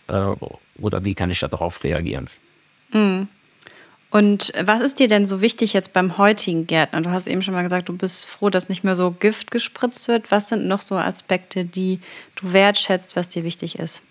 Äh, 0.07 0.35
oder 0.79 1.03
wie 1.03 1.15
kann 1.15 1.29
ich 1.29 1.39
darauf 1.39 1.83
reagieren? 1.83 2.29
Mhm. 2.91 3.27
Und 4.11 4.51
was 4.61 4.81
ist 4.81 4.99
dir 4.99 5.07
denn 5.07 5.25
so 5.25 5.39
wichtig 5.39 5.71
jetzt 5.71 5.93
beim 5.93 6.17
heutigen 6.17 6.67
Gärtner? 6.67 7.01
Du 7.01 7.11
hast 7.11 7.27
eben 7.27 7.41
schon 7.41 7.53
mal 7.53 7.63
gesagt, 7.63 7.87
du 7.87 7.95
bist 7.95 8.25
froh, 8.25 8.49
dass 8.49 8.67
nicht 8.67 8.83
mehr 8.83 8.95
so 8.95 9.11
Gift 9.11 9.51
gespritzt 9.51 10.09
wird. 10.09 10.31
Was 10.31 10.49
sind 10.49 10.67
noch 10.67 10.81
so 10.81 10.95
Aspekte, 10.97 11.63
die 11.63 12.01
du 12.35 12.51
wertschätzt, 12.51 13.15
was 13.15 13.29
dir 13.29 13.45
wichtig 13.45 13.79
ist? 13.79 14.03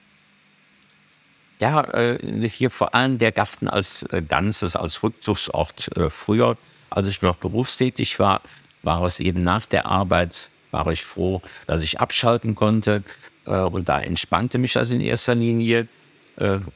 Ja, 1.59 1.83
äh, 1.93 2.49
hier 2.49 2.71
vor 2.71 2.95
allem 2.95 3.19
der 3.19 3.33
Garten 3.33 3.69
als 3.69 4.03
äh, 4.05 4.23
Ganzes, 4.23 4.75
als 4.75 5.03
Rückzugsort. 5.03 5.91
Früher, 6.09 6.57
als 6.89 7.07
ich 7.07 7.21
noch 7.21 7.37
berufstätig 7.37 8.19
war, 8.19 8.41
war 8.83 9.03
es 9.03 9.21
eben 9.21 9.43
nach 9.43 9.67
der 9.67 9.85
Arbeit, 9.85 10.49
war 10.71 10.87
ich 10.87 11.05
froh, 11.05 11.43
dass 11.67 11.83
ich 11.83 12.01
abschalten 12.01 12.55
konnte. 12.55 13.03
Und 13.51 13.89
da 13.89 14.01
entspannte 14.01 14.59
mich 14.59 14.75
das 14.75 14.91
in 14.91 15.01
erster 15.01 15.35
Linie. 15.35 15.89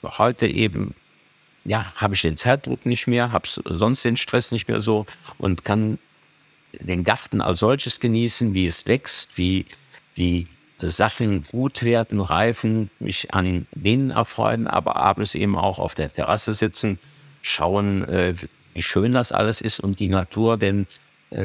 Heute 0.02 0.47
eben, 0.47 0.95
ja, 1.64 1.93
habe 1.97 2.14
ich 2.14 2.23
den 2.23 2.37
Zeitdruck 2.37 2.85
nicht 2.85 3.07
mehr, 3.07 3.31
habe 3.33 3.49
sonst 3.64 4.04
den 4.04 4.16
Stress 4.16 4.50
nicht 4.50 4.69
mehr 4.69 4.81
so 4.81 5.07
und 5.38 5.64
kann 5.64 5.99
den 6.81 7.04
Garten 7.04 7.40
als 7.40 7.61
solches 7.61 8.00
genießen, 8.00 8.54
wie 8.54 8.66
es 8.66 8.87
wächst, 8.87 9.38
wie 9.38 9.66
die 10.16 10.49
Sachen 10.81 11.45
gut 11.47 11.83
werden, 11.83 12.21
reifen, 12.21 12.90
mich 12.99 13.33
an 13.33 13.66
denen 13.73 14.11
erfreuen, 14.11 14.66
aber 14.66 14.97
abends 14.97 15.35
eben 15.35 15.57
auch 15.57 15.78
auf 15.78 15.95
der 15.95 16.12
Terrasse 16.12 16.52
sitzen, 16.52 16.99
schauen, 17.43 18.07
äh, 18.09 18.35
wie 18.75 18.83
schön 18.83 19.12
das 19.12 19.33
alles 19.33 19.61
ist 19.61 19.81
und 19.81 20.00
die 20.00 20.09
Natur, 20.09 20.57
denn 20.57 20.83
äh, 20.83 20.87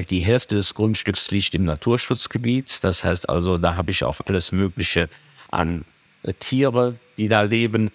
die 0.09 0.19
Hälfte 0.19 0.55
des 0.55 0.73
Grundstücks 0.73 1.31
liegt 1.31 1.55
im 1.55 1.65
Naturschutzgebiet. 1.65 2.83
Das 2.83 3.03
heißt 3.03 3.27
also, 3.27 3.57
da 3.57 3.75
habe 3.75 3.91
ich 3.91 4.03
auch 4.03 4.19
alles 4.27 4.51
Mögliche 4.51 5.09
an 5.49 5.85
äh, 6.23 6.33
Tiere, 6.33 6.95
die 7.17 7.27
da 7.27 7.41
leben. 7.41 7.91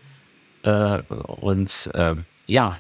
und 0.63 1.91
ja, 2.47 2.79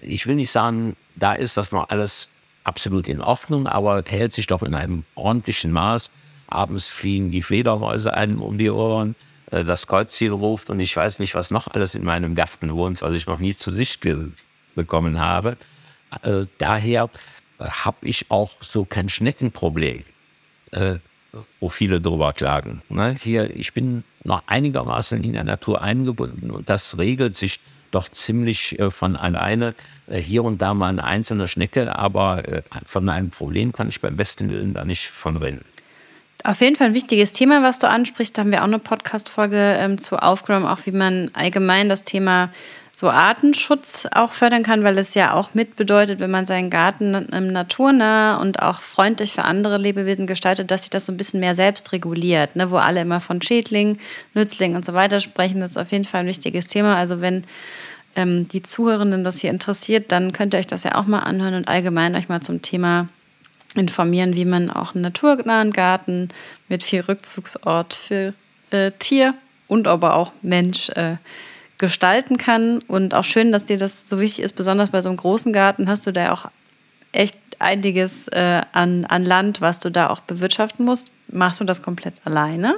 ich 0.00 0.26
will 0.26 0.34
nicht 0.34 0.50
sagen, 0.50 0.96
da 1.14 1.34
ist 1.34 1.56
das 1.56 1.70
noch 1.70 1.88
alles 1.88 2.28
absolut 2.64 3.08
in 3.08 3.20
Ordnung, 3.20 3.66
aber 3.66 4.02
hält 4.06 4.32
sich 4.32 4.46
doch 4.46 4.62
in 4.62 4.74
einem 4.74 5.04
ordentlichen 5.14 5.72
Maß. 5.72 6.10
Abends 6.48 6.88
fliegen 6.88 7.30
die 7.30 7.42
Fledermäuse 7.42 8.14
einem 8.14 8.42
um 8.42 8.58
die 8.58 8.70
Ohren, 8.70 9.14
äh, 9.50 9.64
das 9.64 9.86
Kreuzziel 9.86 10.32
ruft 10.32 10.70
und 10.70 10.80
ich 10.80 10.96
weiß 10.96 11.18
nicht, 11.18 11.34
was 11.34 11.50
noch 11.50 11.68
alles 11.68 11.94
in 11.94 12.04
meinem 12.04 12.34
Garten 12.34 12.72
wohnt, 12.74 13.00
was 13.02 13.14
ich 13.14 13.26
noch 13.26 13.38
nie 13.38 13.54
zu 13.54 13.70
Sicht 13.70 14.00
bekommen 14.74 15.18
habe. 15.18 15.56
Äh, 16.22 16.44
daher 16.58 17.04
äh, 17.04 17.08
habe 17.70 18.08
ich 18.08 18.30
auch 18.30 18.50
so 18.60 18.84
kein 18.84 19.08
Schneckenproblem, 19.08 20.04
wo 21.60 21.68
viele 21.68 22.00
drüber 22.00 22.32
klagen. 22.32 22.82
Ne? 22.88 23.16
Hier, 23.20 23.54
ich 23.54 23.72
bin 23.72 24.04
noch 24.24 24.42
einigermaßen 24.46 25.22
in 25.22 25.32
der 25.32 25.44
Natur 25.44 25.82
eingebunden 25.82 26.50
und 26.50 26.68
das 26.68 26.98
regelt 26.98 27.34
sich 27.34 27.60
doch 27.90 28.08
ziemlich 28.08 28.78
von 28.88 29.16
alleine. 29.16 29.74
hier 30.10 30.44
und 30.44 30.62
da 30.62 30.72
mal 30.72 30.88
eine 30.88 31.04
einzelne 31.04 31.46
Schnecke, 31.46 31.94
aber 31.94 32.42
von 32.84 33.08
einem 33.08 33.30
Problem 33.30 33.72
kann 33.72 33.88
ich 33.88 34.00
beim 34.00 34.16
besten 34.16 34.50
Willen 34.50 34.72
da 34.74 34.84
nicht 34.84 35.08
von 35.08 35.36
reden. 35.36 35.64
Auf 36.44 36.60
jeden 36.60 36.74
Fall 36.74 36.88
ein 36.88 36.94
wichtiges 36.94 37.32
Thema, 37.32 37.62
was 37.62 37.78
du 37.78 37.88
ansprichst. 37.88 38.36
Da 38.36 38.42
haben 38.42 38.50
wir 38.50 38.62
auch 38.62 38.66
eine 38.66 38.80
Podcast-Folge 38.80 39.76
ähm, 39.78 39.98
zu 39.98 40.16
aufgenommen, 40.16 40.66
auch 40.66 40.80
wie 40.86 40.90
man 40.90 41.30
allgemein 41.34 41.88
das 41.88 42.02
Thema 42.02 42.50
so 42.94 43.08
Artenschutz 43.08 44.06
auch 44.12 44.32
fördern 44.32 44.62
kann, 44.62 44.84
weil 44.84 44.98
es 44.98 45.14
ja 45.14 45.32
auch 45.32 45.54
mit 45.54 45.76
bedeutet, 45.76 46.20
wenn 46.20 46.30
man 46.30 46.46
seinen 46.46 46.68
Garten 46.68 47.26
naturnah 47.52 48.36
und 48.36 48.60
auch 48.60 48.82
freundlich 48.82 49.32
für 49.32 49.44
andere 49.44 49.78
Lebewesen 49.78 50.26
gestaltet, 50.26 50.70
dass 50.70 50.82
sich 50.82 50.90
das 50.90 51.06
so 51.06 51.12
ein 51.12 51.16
bisschen 51.16 51.40
mehr 51.40 51.54
selbst 51.54 51.92
reguliert, 51.92 52.54
ne? 52.54 52.70
wo 52.70 52.76
alle 52.76 53.00
immer 53.00 53.20
von 53.20 53.40
Schädlingen, 53.40 53.98
Nützlingen 54.34 54.76
und 54.76 54.84
so 54.84 54.92
weiter 54.92 55.20
sprechen. 55.20 55.60
Das 55.60 55.72
ist 55.72 55.76
auf 55.78 55.90
jeden 55.90 56.04
Fall 56.04 56.20
ein 56.20 56.26
wichtiges 56.26 56.66
Thema. 56.66 56.96
Also 56.96 57.22
wenn 57.22 57.44
ähm, 58.14 58.46
die 58.48 58.62
Zuhörenden 58.62 59.24
das 59.24 59.40
hier 59.40 59.50
interessiert, 59.50 60.12
dann 60.12 60.32
könnt 60.32 60.54
ihr 60.54 60.60
euch 60.60 60.66
das 60.66 60.84
ja 60.84 60.96
auch 60.96 61.06
mal 61.06 61.20
anhören 61.20 61.54
und 61.54 61.68
allgemein 61.68 62.14
euch 62.14 62.28
mal 62.28 62.42
zum 62.42 62.60
Thema 62.60 63.08
informieren, 63.74 64.36
wie 64.36 64.44
man 64.44 64.70
auch 64.70 64.94
einen 64.94 65.02
naturnahen 65.02 65.72
Garten 65.72 66.28
mit 66.68 66.82
viel 66.82 67.00
Rückzugsort 67.00 67.94
für 67.94 68.34
äh, 68.70 68.92
Tier 68.98 69.34
und 69.66 69.88
aber 69.88 70.14
auch 70.14 70.32
Mensch 70.42 70.90
äh, 70.90 71.16
gestalten 71.82 72.36
kann. 72.36 72.78
Und 72.78 73.12
auch 73.12 73.24
schön, 73.24 73.50
dass 73.50 73.64
dir 73.64 73.76
das 73.76 74.08
so 74.08 74.20
wichtig 74.20 74.44
ist, 74.44 74.54
besonders 74.54 74.90
bei 74.90 75.02
so 75.02 75.08
einem 75.08 75.18
großen 75.18 75.52
Garten 75.52 75.88
hast 75.88 76.06
du 76.06 76.12
da 76.12 76.32
auch 76.32 76.48
echt 77.10 77.36
einiges 77.58 78.28
äh, 78.28 78.62
an, 78.70 79.04
an 79.04 79.24
Land, 79.24 79.60
was 79.60 79.80
du 79.80 79.90
da 79.90 80.08
auch 80.08 80.20
bewirtschaften 80.20 80.84
musst. 80.84 81.10
Machst 81.26 81.60
du 81.60 81.64
das 81.64 81.82
komplett 81.82 82.14
alleine? 82.24 82.76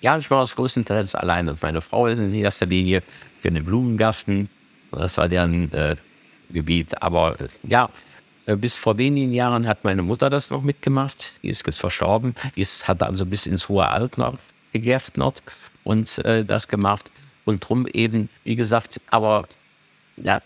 Ja, 0.00 0.18
ich 0.18 0.28
mache 0.30 0.40
das 0.40 0.56
größtenteils 0.56 1.14
alleine. 1.14 1.56
Meine 1.62 1.80
Frau 1.80 2.08
ist 2.08 2.18
in 2.18 2.34
erster 2.34 2.66
Linie 2.66 3.04
für 3.38 3.52
den 3.52 3.64
Blumengarten. 3.64 4.50
Das 4.90 5.16
war 5.16 5.28
deren 5.28 5.72
äh, 5.72 5.94
Gebiet. 6.50 7.00
Aber 7.00 7.40
äh, 7.40 7.46
ja, 7.62 7.88
äh, 8.46 8.56
bis 8.56 8.74
vor 8.74 8.98
wenigen 8.98 9.32
Jahren 9.32 9.68
hat 9.68 9.84
meine 9.84 10.02
Mutter 10.02 10.28
das 10.28 10.50
noch 10.50 10.62
mitgemacht. 10.62 11.34
Die 11.44 11.50
ist 11.50 11.64
jetzt 11.64 11.78
verstorben. 11.78 12.34
Die 12.56 12.62
ist, 12.62 12.88
hat 12.88 13.00
also 13.04 13.24
bis 13.24 13.46
ins 13.46 13.68
hohe 13.68 13.86
Alter 13.86 14.36
gegärtnert 14.72 15.44
und 15.84 16.18
äh, 16.24 16.44
das 16.44 16.66
gemacht. 16.66 17.12
Und 17.50 17.68
drum 17.68 17.88
eben, 17.92 18.28
wie 18.44 18.54
gesagt, 18.54 19.00
aber 19.10 19.48
ja, 20.16 20.40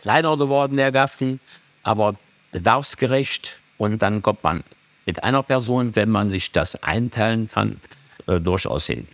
kleiner 0.00 0.36
geworden 0.36 0.76
der 0.76 0.92
Garten, 0.92 1.40
aber 1.82 2.14
bedarfsgerecht. 2.52 3.58
Und 3.78 4.00
dann 4.00 4.22
kommt 4.22 4.44
man 4.44 4.62
mit 5.06 5.24
einer 5.24 5.42
Person, 5.42 5.96
wenn 5.96 6.08
man 6.08 6.30
sich 6.30 6.52
das 6.52 6.80
einteilen 6.84 7.50
kann, 7.52 7.80
äh, 8.28 8.38
durchaus 8.38 8.86
hin. 8.86 9.08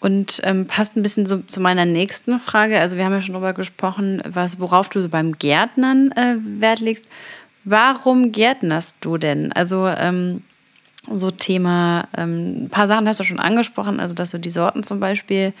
Und 0.00 0.40
ähm, 0.42 0.66
passt 0.66 0.96
ein 0.96 1.02
bisschen 1.02 1.26
so 1.26 1.38
zu 1.38 1.60
meiner 1.60 1.84
nächsten 1.84 2.40
Frage. 2.40 2.80
Also 2.80 2.96
wir 2.96 3.04
haben 3.04 3.12
ja 3.12 3.22
schon 3.22 3.34
darüber 3.34 3.52
gesprochen, 3.52 4.20
was, 4.26 4.58
worauf 4.58 4.88
du 4.88 5.00
so 5.00 5.08
beim 5.08 5.38
Gärtnern 5.38 6.10
äh, 6.12 6.34
Wert 6.60 6.80
legst. 6.80 7.08
Warum 7.62 8.32
gärtnerst 8.32 9.04
du 9.04 9.16
denn? 9.16 9.52
Also 9.52 9.86
ähm, 9.86 10.42
so 11.16 11.30
Thema, 11.30 12.08
ähm, 12.16 12.64
ein 12.64 12.70
paar 12.70 12.86
Sachen 12.86 13.08
hast 13.08 13.20
du 13.20 13.24
schon 13.24 13.38
angesprochen, 13.38 14.00
also 14.00 14.14
dass 14.14 14.30
du 14.30 14.38
die 14.38 14.50
Sorten 14.50 14.82
zum 14.82 15.00
Beispiel 15.00 15.54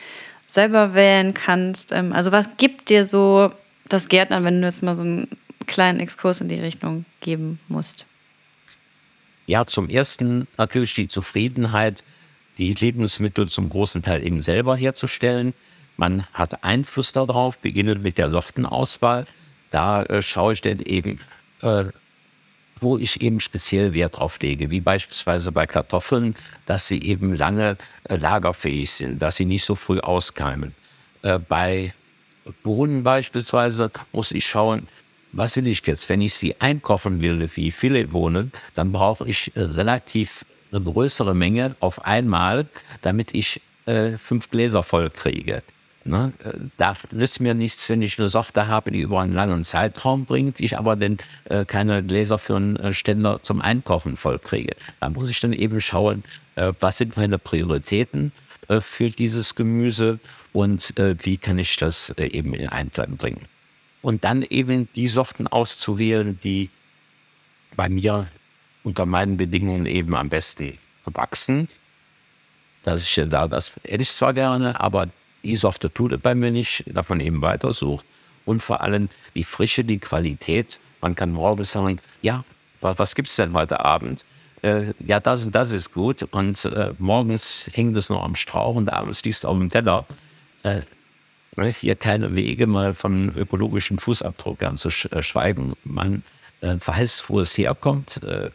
selber 0.46 0.94
wählen 0.94 1.34
kannst. 1.34 1.92
Ähm, 1.92 2.12
also 2.12 2.32
was 2.32 2.56
gibt 2.56 2.90
dir 2.90 3.04
so 3.04 3.50
das 3.88 4.08
Gärtnern, 4.08 4.44
wenn 4.44 4.60
du 4.60 4.66
jetzt 4.66 4.82
mal 4.82 4.96
so 4.96 5.02
einen 5.02 5.28
kleinen 5.66 6.00
Exkurs 6.00 6.40
in 6.40 6.48
die 6.48 6.60
Richtung 6.60 7.04
geben 7.20 7.60
musst? 7.68 8.06
Ja, 9.46 9.64
zum 9.64 9.88
ersten 9.88 10.46
natürlich 10.56 10.94
die 10.94 11.08
Zufriedenheit 11.08 12.04
die 12.58 12.74
Lebensmittel 12.74 13.48
zum 13.48 13.70
großen 13.70 14.02
Teil 14.02 14.26
eben 14.26 14.42
selber 14.42 14.76
herzustellen. 14.76 15.54
Man 15.96 16.26
hat 16.32 16.64
Einfluss 16.64 17.12
darauf, 17.12 17.58
beginnend 17.58 18.02
mit 18.02 18.18
der 18.18 18.30
soften 18.30 18.66
Auswahl. 18.66 19.26
Da 19.70 20.02
äh, 20.02 20.22
schaue 20.22 20.54
ich 20.54 20.60
dann 20.60 20.80
eben, 20.80 21.20
äh, 21.62 21.84
wo 22.82 22.98
ich 22.98 23.20
eben 23.20 23.40
speziell 23.40 23.92
Wert 23.94 24.18
drauf 24.18 24.38
lege, 24.40 24.70
wie 24.70 24.80
beispielsweise 24.80 25.52
bei 25.52 25.66
Kartoffeln, 25.66 26.34
dass 26.66 26.88
sie 26.88 27.02
eben 27.02 27.34
lange 27.34 27.76
äh, 28.04 28.16
lagerfähig 28.16 28.90
sind, 28.90 29.22
dass 29.22 29.36
sie 29.36 29.44
nicht 29.44 29.64
so 29.64 29.74
früh 29.74 30.00
auskeimen. 30.00 30.74
Äh, 31.22 31.38
bei 31.38 31.94
Bohnen 32.62 33.02
beispielsweise 33.02 33.90
muss 34.12 34.32
ich 34.32 34.46
schauen, 34.46 34.88
was 35.32 35.56
will 35.56 35.66
ich 35.66 35.86
jetzt? 35.86 36.08
Wenn 36.08 36.22
ich 36.22 36.34
sie 36.34 36.58
einkochen 36.60 37.20
will, 37.20 37.48
wie 37.54 37.70
Filetbohnen, 37.70 38.52
dann 38.74 38.92
brauche 38.92 39.28
ich 39.28 39.54
äh, 39.56 39.60
relativ 39.60 40.44
eine 40.72 40.82
größere 40.82 41.34
Menge 41.34 41.76
auf 41.80 42.04
einmal, 42.04 42.66
damit 43.02 43.34
ich 43.34 43.60
äh, 43.86 44.12
fünf 44.18 44.50
Gläser 44.50 44.82
voll 44.82 45.10
kriege. 45.10 45.62
Ne? 46.08 46.32
Äh, 46.42 46.52
da 46.78 46.96
nützt 47.10 47.40
mir 47.40 47.54
nichts, 47.54 47.88
wenn 47.90 48.00
ich 48.00 48.18
eine 48.18 48.30
Software 48.30 48.66
habe, 48.66 48.90
die 48.90 49.00
über 49.00 49.20
einen 49.20 49.34
langen 49.34 49.62
Zeitraum 49.62 50.24
bringt, 50.24 50.58
ich 50.58 50.78
aber 50.78 50.96
dann 50.96 51.18
äh, 51.44 51.66
keine 51.66 52.02
Gläser 52.02 52.38
für 52.38 52.56
einen 52.56 52.76
äh, 52.76 52.92
Ständer 52.94 53.42
zum 53.42 53.60
Einkochen 53.60 54.16
voll 54.16 54.38
kriege. 54.38 54.74
Da 55.00 55.10
muss 55.10 55.30
ich 55.30 55.40
dann 55.40 55.52
eben 55.52 55.80
schauen, 55.80 56.24
äh, 56.54 56.72
was 56.80 56.96
sind 56.96 57.16
meine 57.18 57.38
Prioritäten 57.38 58.32
äh, 58.68 58.80
für 58.80 59.10
dieses 59.10 59.54
Gemüse 59.54 60.18
und 60.54 60.98
äh, 60.98 61.14
wie 61.20 61.36
kann 61.36 61.58
ich 61.58 61.76
das 61.76 62.10
eben 62.16 62.54
in 62.54 62.70
Einklang 62.70 63.18
bringen. 63.18 63.42
Und 64.00 64.24
dann 64.24 64.42
eben 64.42 64.88
die 64.94 65.08
Sorten 65.08 65.46
auszuwählen, 65.46 66.38
die 66.42 66.70
bei 67.76 67.90
mir 67.90 68.28
unter 68.82 69.04
meinen 69.04 69.36
Bedingungen 69.36 69.84
eben 69.84 70.16
am 70.16 70.30
besten 70.30 70.78
wachsen. 71.04 71.68
dass 72.82 73.02
ich 73.02 73.28
da 73.28 73.46
das 73.48 73.72
hätte 73.84 74.02
ich 74.02 74.10
zwar 74.10 74.32
gerne, 74.32 74.80
aber 74.80 75.08
die 75.42 75.56
Sorte 75.56 75.92
tut 75.92 76.12
es 76.12 76.20
bei 76.20 76.34
mir 76.34 76.50
nicht, 76.50 76.84
davon 76.86 77.20
eben 77.20 77.40
weitersucht. 77.42 78.04
Und 78.44 78.60
vor 78.60 78.80
allem 78.80 79.08
die 79.34 79.44
Frische, 79.44 79.84
die 79.84 79.98
Qualität. 79.98 80.78
Man 81.00 81.14
kann 81.14 81.32
morgens 81.32 81.72
sagen, 81.72 82.00
ja, 82.22 82.44
was, 82.80 82.98
was 82.98 83.14
gibt 83.14 83.28
es 83.28 83.36
denn 83.36 83.52
heute 83.52 83.84
Abend? 83.84 84.24
Äh, 84.62 84.94
ja, 85.04 85.20
das 85.20 85.44
und 85.44 85.54
das 85.54 85.70
ist 85.70 85.92
gut. 85.92 86.22
Und 86.30 86.64
äh, 86.64 86.92
morgens 86.98 87.70
hängt 87.72 87.96
es 87.96 88.08
noch 88.08 88.22
am 88.22 88.34
Strauch 88.34 88.74
und 88.74 88.88
abends 88.92 89.22
liegt 89.24 89.36
es 89.36 89.44
auf 89.44 89.56
dem 89.56 89.70
Teller. 89.70 90.06
Äh, 90.62 90.82
hier 91.72 91.96
keine 91.96 92.36
Wege 92.36 92.66
mal 92.66 92.94
von 92.94 93.36
ökologischen 93.36 93.98
Fußabdruck 93.98 94.62
anzuschweigen. 94.62 95.74
Man 95.84 96.22
äh, 96.60 96.76
weiß, 96.84 97.24
wo 97.28 97.40
es 97.40 97.58
herkommt 97.58 98.22
äh, 98.22 98.50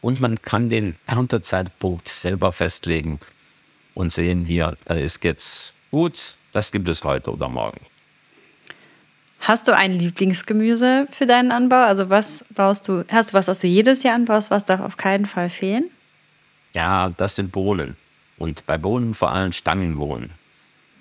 und 0.00 0.20
man 0.20 0.42
kann 0.42 0.68
den 0.68 0.96
Erntezeitpunkt 1.06 2.08
selber 2.08 2.50
festlegen 2.50 3.20
und 3.94 4.10
sehen 4.12 4.44
hier, 4.44 4.76
da 4.84 4.94
ist 4.94 5.22
jetzt 5.22 5.74
gut, 5.92 6.36
das 6.50 6.72
gibt 6.72 6.88
es 6.88 7.04
heute 7.04 7.30
oder 7.32 7.48
morgen. 7.48 7.80
Hast 9.40 9.66
du 9.66 9.76
ein 9.76 9.92
Lieblingsgemüse 9.98 11.06
für 11.10 11.26
deinen 11.26 11.50
Anbau? 11.50 11.84
Also 11.84 12.10
was 12.10 12.44
baust 12.50 12.88
du? 12.88 13.04
Hast 13.08 13.30
du 13.30 13.34
was, 13.34 13.48
was 13.48 13.60
du 13.60 13.66
jedes 13.66 14.02
Jahr 14.02 14.14
anbaust? 14.14 14.50
Was 14.50 14.64
darf 14.64 14.80
auf 14.80 14.96
keinen 14.96 15.26
Fall 15.26 15.50
fehlen? 15.50 15.90
Ja, 16.74 17.10
das 17.16 17.36
sind 17.36 17.52
Bohnen. 17.52 17.96
Und 18.38 18.66
bei 18.66 18.78
Bohnen 18.78 19.14
vor 19.14 19.32
allem 19.32 19.52
Stangenbohnen. 19.52 20.30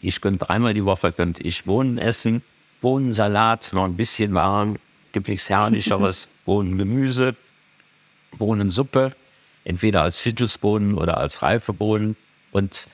Ich 0.02 0.22
könnte 0.22 0.46
dreimal 0.46 0.74
die 0.74 0.86
Woche 0.86 1.12
könnte 1.12 1.44
ich 1.44 1.66
Bohnen 1.66 2.00
essen. 2.00 2.42
Bohnensalat, 2.82 3.70
noch 3.74 3.86
ein 3.86 3.96
bisschen 3.96 4.34
warm. 4.34 4.78
Gibt 5.12 5.28
nichts 5.28 5.50
herrlicheres. 5.50 6.30
Bohnengemüse, 6.46 7.36
Bohnensuppe. 8.38 9.16
Entweder 9.64 10.02
als 10.02 10.18
Fischelsbohnen 10.18 10.96
oder 10.96 11.20
als 11.20 11.44
reife 11.44 11.74
Bohnen. 11.74 12.16
Und 12.52 12.88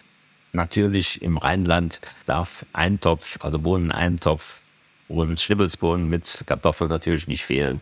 natürlich 0.54 1.22
im 1.22 1.38
Rheinland 1.38 2.02
darf 2.26 2.66
ein 2.74 3.00
Topf, 3.00 3.38
also 3.42 3.60
Bohnen-Eintopf 3.60 4.62
und 5.08 5.40
Schnibbelsbohnen 5.40 6.10
mit 6.10 6.44
Kartoffeln 6.46 6.90
natürlich 6.90 7.28
nicht 7.28 7.46
fehlen. 7.46 7.82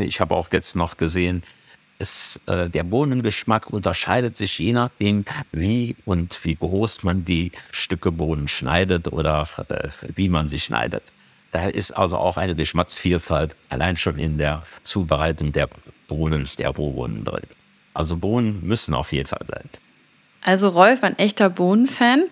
Ich 0.00 0.20
habe 0.20 0.34
auch 0.34 0.48
jetzt 0.52 0.74
noch 0.76 0.96
gesehen, 0.96 1.42
es, 1.98 2.40
äh, 2.46 2.68
der 2.70 2.84
Bohnengeschmack 2.84 3.70
unterscheidet 3.70 4.36
sich 4.36 4.58
je 4.58 4.72
nachdem, 4.72 5.24
wie 5.52 5.96
und 6.04 6.44
wie 6.44 6.54
groß 6.54 7.02
man 7.02 7.24
die 7.24 7.52
Stücke 7.70 8.12
Bohnen 8.12 8.48
schneidet 8.48 9.12
oder 9.12 9.48
äh, 9.68 9.88
wie 10.14 10.28
man 10.28 10.46
sie 10.46 10.60
schneidet. 10.60 11.12
Da 11.50 11.68
ist 11.68 11.92
also 11.92 12.18
auch 12.18 12.36
eine 12.36 12.54
Geschmacksvielfalt 12.54 13.56
allein 13.68 13.96
schon 13.96 14.18
in 14.18 14.38
der 14.38 14.62
Zubereitung 14.82 15.52
der 15.52 15.68
Bohnen, 16.06 16.48
der 16.58 16.72
Bohnen 16.72 17.24
drin. 17.24 17.44
Also 17.94 18.16
Bohnen 18.16 18.64
müssen 18.66 18.94
auf 18.94 19.12
jeden 19.12 19.26
Fall 19.26 19.44
sein. 19.48 19.68
Also 20.42 20.68
Rolf, 20.68 21.02
ein 21.02 21.18
echter 21.18 21.50
Bohnenfan. 21.50 22.24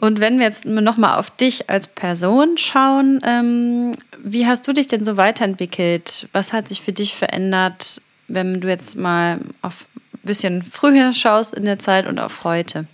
Und 0.00 0.20
wenn 0.20 0.38
wir 0.38 0.46
jetzt 0.46 0.64
nochmal 0.64 1.18
auf 1.18 1.30
dich 1.30 1.68
als 1.68 1.88
Person 1.88 2.56
schauen, 2.56 3.20
ähm, 3.24 3.92
wie 4.22 4.46
hast 4.46 4.66
du 4.68 4.72
dich 4.72 4.86
denn 4.86 5.04
so 5.04 5.16
weiterentwickelt? 5.16 6.28
Was 6.32 6.52
hat 6.52 6.68
sich 6.68 6.80
für 6.80 6.92
dich 6.92 7.14
verändert, 7.14 8.00
wenn 8.28 8.60
du 8.60 8.68
jetzt 8.68 8.96
mal 8.96 9.40
auf 9.62 9.86
ein 10.14 10.20
bisschen 10.22 10.62
früher 10.62 11.12
schaust 11.12 11.54
in 11.54 11.64
der 11.64 11.78
Zeit 11.78 12.06
und 12.06 12.18
auf 12.18 12.44
heute? 12.44 12.86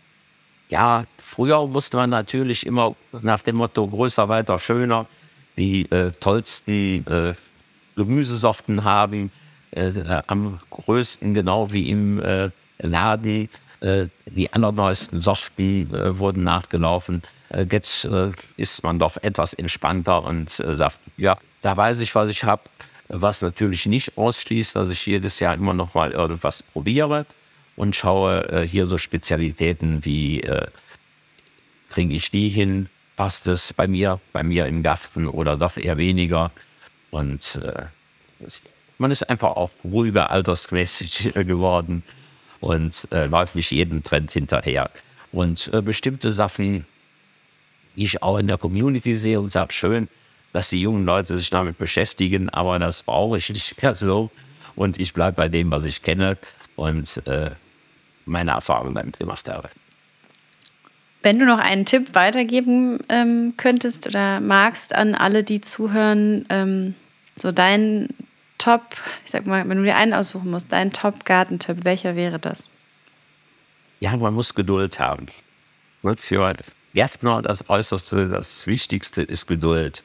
Ja, 0.70 1.05
früher 1.18 1.66
musste 1.66 1.98
man 1.98 2.11
natürlich 2.11 2.66
immer 2.66 2.96
nach 3.22 3.42
dem 3.42 3.57
Motto 3.57 3.87
größer, 3.87 4.29
weiter, 4.29 4.59
schöner 4.59 5.07
die 5.57 5.90
äh, 5.90 6.11
tollsten 6.20 7.07
äh, 7.07 7.35
Gemüsesorten 7.96 8.85
haben, 8.85 9.31
äh, 9.70 9.92
am 10.27 10.59
größten 10.70 11.35
genau 11.35 11.72
wie 11.72 11.90
im 11.90 12.20
äh, 12.20 12.50
Laden 12.79 13.48
die 14.27 14.53
allerneuesten 14.53 15.20
Sorten 15.20 15.94
äh, 15.94 16.18
wurden 16.18 16.42
nachgelaufen. 16.42 17.23
Äh, 17.51 17.66
jetzt 17.70 18.09
ist 18.57 18.83
man 18.83 18.99
doch 18.99 19.16
etwas 19.23 19.53
entspannter 19.53 20.25
und 20.25 20.51
sagt, 20.51 20.99
ja, 21.16 21.37
da 21.61 21.77
weiß 21.77 22.01
ich, 22.01 22.14
was 22.14 22.31
ich 22.31 22.44
habe. 22.44 22.62
Was 23.09 23.42
natürlich 23.42 23.85
nicht 23.85 24.16
ausschließt, 24.16 24.77
dass 24.77 24.88
ich 24.88 25.05
jedes 25.05 25.38
Jahr 25.38 25.55
immer 25.55 25.75
noch 25.75 25.92
mal 25.92 26.12
irgendwas 26.12 26.62
probiere 26.62 27.27
und 27.77 27.94
schaue 27.94 28.64
hier 28.64 28.87
so 28.87 28.97
Spezialitäten 28.97 30.07
wie 30.07 30.42
kriege 31.90 32.14
ich 32.14 32.31
die 32.31 32.49
hin, 32.49 32.88
passt 33.16 33.47
es 33.47 33.73
bei 33.73 33.87
mir, 33.87 34.20
bei 34.33 34.42
mir 34.42 34.66
im 34.66 34.83
Garten 34.83 35.29
oder 35.29 35.57
doch 35.57 35.77
eher 35.77 35.97
weniger. 35.97 36.51
Und 37.11 37.61
äh, 37.62 37.85
man 38.99 39.11
ist 39.11 39.29
einfach 39.31 39.51
auch 39.51 39.70
ruhiger 39.85 40.31
altersmäßig 40.31 41.35
geworden 41.35 42.03
und 42.64 43.09
äh, 43.12 43.27
läuft 43.27 43.55
nicht 43.55 43.70
jedem 43.70 44.03
Trend 44.03 44.33
hinterher. 44.33 44.90
Und 45.33 45.70
äh, 45.72 45.83
bestimmte 45.83 46.33
Sachen, 46.33 46.87
die 47.94 48.05
ich 48.05 48.22
auch 48.22 48.38
in 48.38 48.46
der 48.46 48.57
Community 48.57 49.14
sehe 49.16 49.38
und 49.38 49.53
sage, 49.53 49.72
schön, 49.72 50.09
dass 50.53 50.70
die 50.70 50.81
jungen 50.81 51.05
Leute 51.05 51.37
sich 51.37 51.50
damit 51.50 51.77
beschäftigen, 51.77 52.48
aber 52.48 52.79
das 52.79 53.03
brauche 53.03 53.37
ich 53.37 53.50
nicht 53.50 53.83
mehr 53.83 53.94
so. 53.94 54.31
Und 54.77 54.98
ich 54.98 55.12
bleibe 55.12 55.37
bei 55.37 55.48
dem, 55.48 55.70
was 55.70 55.85
ich 55.85 56.03
kenne 56.03 56.38
und 56.74 57.22
äh, 57.27 57.50
meine 58.24 58.53
Erfahrungen 58.53 58.94
damit 58.94 59.18
gemacht 59.18 59.48
habe. 59.48 59.68
Wenn 61.22 61.38
du 61.38 61.44
noch 61.44 61.59
einen 61.59 61.85
Tipp 61.85 62.14
weitergeben 62.14 62.98
ähm, 63.09 63.55
könntest 63.57 64.07
oder 64.07 64.40
magst 64.40 64.94
an 64.94 65.14
alle, 65.14 65.42
die 65.42 65.61
zuhören, 65.61 66.46
ähm, 66.48 66.94
so 67.37 67.53
dein 67.53 68.09
Top, 68.59 68.83
ich 69.25 69.31
sag 69.31 69.47
mal, 69.47 69.69
wenn 69.69 69.79
du 69.79 69.85
dir 69.85 69.97
einen 69.97 70.14
aussuchen 70.14 70.51
musst, 70.51 70.71
dein 70.71 70.93
Top-Gartentipp, 70.93 71.85
welcher 71.85 72.17
wäre 72.17 72.38
das? 72.38 72.71
Ja, 74.01 74.17
man 74.17 74.35
muss 74.35 74.55
Geduld 74.55 75.01
haben. 75.01 75.27
Ne, 76.03 76.17
für 76.17 76.55
Gärtner 76.95 77.43
das 77.43 77.69
Äußerste, 77.69 78.29
das 78.29 78.67
Wichtigste 78.67 79.23
ist 79.23 79.47
Geduld. 79.47 80.03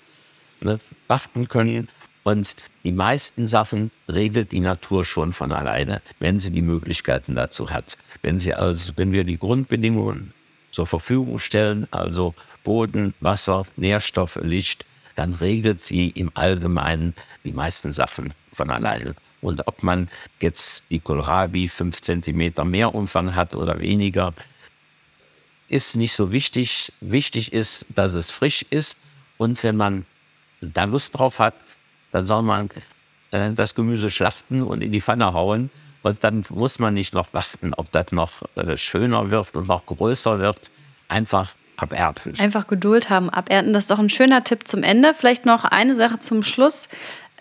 Ne, 0.61 0.79
warten 1.07 1.47
können 1.47 1.89
und 2.23 2.55
die 2.83 2.91
meisten 2.91 3.47
Sachen 3.47 3.91
regelt 4.07 4.51
die 4.51 4.59
Natur 4.59 5.05
schon 5.05 5.33
von 5.33 5.51
alleine, 5.51 6.01
wenn 6.19 6.39
sie 6.39 6.51
die 6.51 6.61
Möglichkeiten 6.61 7.35
dazu 7.35 7.69
hat. 7.69 7.97
Wenn 8.21 8.39
sie 8.39 8.53
also, 8.53 8.93
wenn 8.97 9.11
wir 9.11 9.23
die 9.23 9.37
Grundbedingungen 9.37 10.33
zur 10.71 10.87
Verfügung 10.87 11.39
stellen, 11.39 11.87
also 11.91 12.35
Boden, 12.63 13.13
Wasser, 13.19 13.65
Nährstoffe, 13.75 14.39
Licht, 14.41 14.85
dann 15.15 15.33
regelt 15.33 15.81
sie 15.81 16.09
im 16.09 16.31
Allgemeinen 16.33 17.13
die 17.43 17.51
meisten 17.51 17.91
Sachen 17.91 18.33
von 18.59 18.69
alleine. 18.69 19.15
Und 19.41 19.65
ob 19.67 19.83
man 19.83 20.09
jetzt 20.41 20.83
die 20.89 20.99
Kohlrabi 20.99 21.69
fünf 21.69 22.01
Zentimeter 22.01 22.65
mehr 22.65 22.93
Umfang 22.93 23.35
hat 23.35 23.55
oder 23.55 23.79
weniger, 23.79 24.33
ist 25.69 25.95
nicht 25.95 26.13
so 26.13 26.31
wichtig. 26.31 26.91
Wichtig 26.99 27.53
ist, 27.53 27.85
dass 27.95 28.15
es 28.15 28.31
frisch 28.31 28.65
ist. 28.69 28.97
Und 29.37 29.63
wenn 29.63 29.77
man 29.77 30.05
da 30.59 30.83
Lust 30.83 31.17
drauf 31.17 31.39
hat, 31.39 31.55
dann 32.11 32.25
soll 32.25 32.41
man 32.41 32.69
äh, 33.31 33.51
das 33.53 33.75
Gemüse 33.75 34.09
schlachten 34.09 34.61
und 34.61 34.81
in 34.81 34.91
die 34.91 35.01
Pfanne 35.01 35.33
hauen. 35.33 35.69
Und 36.01 36.23
dann 36.23 36.43
muss 36.49 36.79
man 36.79 36.93
nicht 36.93 37.13
noch 37.13 37.33
warten, 37.33 37.73
ob 37.73 37.91
das 37.93 38.11
noch 38.11 38.43
äh, 38.55 38.75
schöner 38.75 39.31
wird 39.31 39.55
und 39.55 39.67
noch 39.67 39.85
größer 39.85 40.39
wird. 40.39 40.71
Einfach 41.07 41.55
abernten. 41.77 42.37
Einfach 42.39 42.67
Geduld 42.67 43.09
haben, 43.09 43.29
abernten. 43.29 43.73
Das 43.73 43.83
ist 43.83 43.91
doch 43.91 43.99
ein 43.99 44.09
schöner 44.09 44.43
Tipp 44.43 44.67
zum 44.67 44.83
Ende. 44.83 45.13
Vielleicht 45.13 45.45
noch 45.45 45.63
eine 45.63 45.95
Sache 45.95 46.19
zum 46.19 46.43
Schluss. 46.43 46.89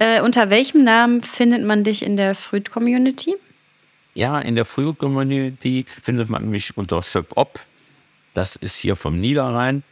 Äh, 0.01 0.21
unter 0.21 0.49
welchem 0.49 0.85
Namen 0.85 1.23
findet 1.23 1.65
man 1.65 1.83
dich 1.83 2.05
in 2.05 2.17
der 2.17 2.37
Fruit-Community? 2.37 3.35
Ja, 4.15 4.41
in 4.41 4.55
der 4.55 4.65
Fruit-Community 4.65 5.87
findet 6.03 6.31
man 6.31 6.49
mich 6.49 6.77
unter 6.77 7.03
Schöp 7.03 7.37
Op. 7.37 7.59
Das 8.33 8.55
ist 8.55 8.77
hier 8.77 8.95
vom 8.95 9.19
Niederrhein. 9.21 9.83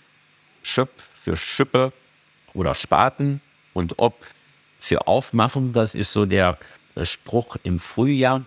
Schöp 0.63 0.91
für 0.97 1.37
Schippe 1.37 1.93
oder 2.55 2.77
Spaten 2.77 3.41
und 3.75 3.99
Op 3.99 4.25
für 4.79 5.09
Aufmachen. 5.09 5.73
Das 5.73 5.97
ist 5.97 6.13
so 6.13 6.25
der 6.25 6.57
Spruch 7.03 7.57
im 7.65 7.81
Frühjahr 7.81 8.45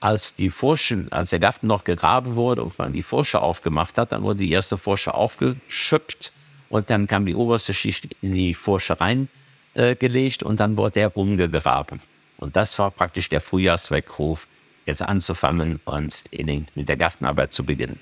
als 0.00 0.34
die 0.34 0.50
Forsche, 0.50 1.06
als 1.10 1.30
der 1.30 1.38
Garten 1.38 1.68
noch 1.68 1.84
gegraben 1.84 2.34
wurde 2.34 2.64
und 2.64 2.78
man 2.78 2.92
die 2.92 3.02
Forsche 3.02 3.40
aufgemacht 3.40 3.96
hat, 3.96 4.12
dann 4.12 4.22
wurde 4.22 4.40
die 4.40 4.50
erste 4.50 4.76
Forsche 4.76 5.14
aufgeschöpft 5.14 6.32
und 6.68 6.90
dann 6.90 7.06
kam 7.06 7.24
die 7.26 7.34
oberste 7.34 7.72
Schicht 7.72 8.14
in 8.20 8.34
die 8.34 8.54
Forsche 8.54 9.00
reingelegt 9.00 9.32
äh, 9.76 10.30
und 10.42 10.60
dann 10.60 10.76
wurde 10.76 10.92
der 10.92 11.08
rumgegraben. 11.08 12.00
Und 12.38 12.56
das 12.56 12.78
war 12.78 12.90
praktisch 12.90 13.28
der 13.28 13.40
Frühjahrsweckruf, 13.40 14.46
jetzt 14.84 15.02
anzufangen 15.02 15.80
und 15.84 16.24
den, 16.32 16.66
mit 16.74 16.88
der 16.88 16.96
Gartenarbeit 16.96 17.52
zu 17.52 17.64
beginnen. 17.64 17.98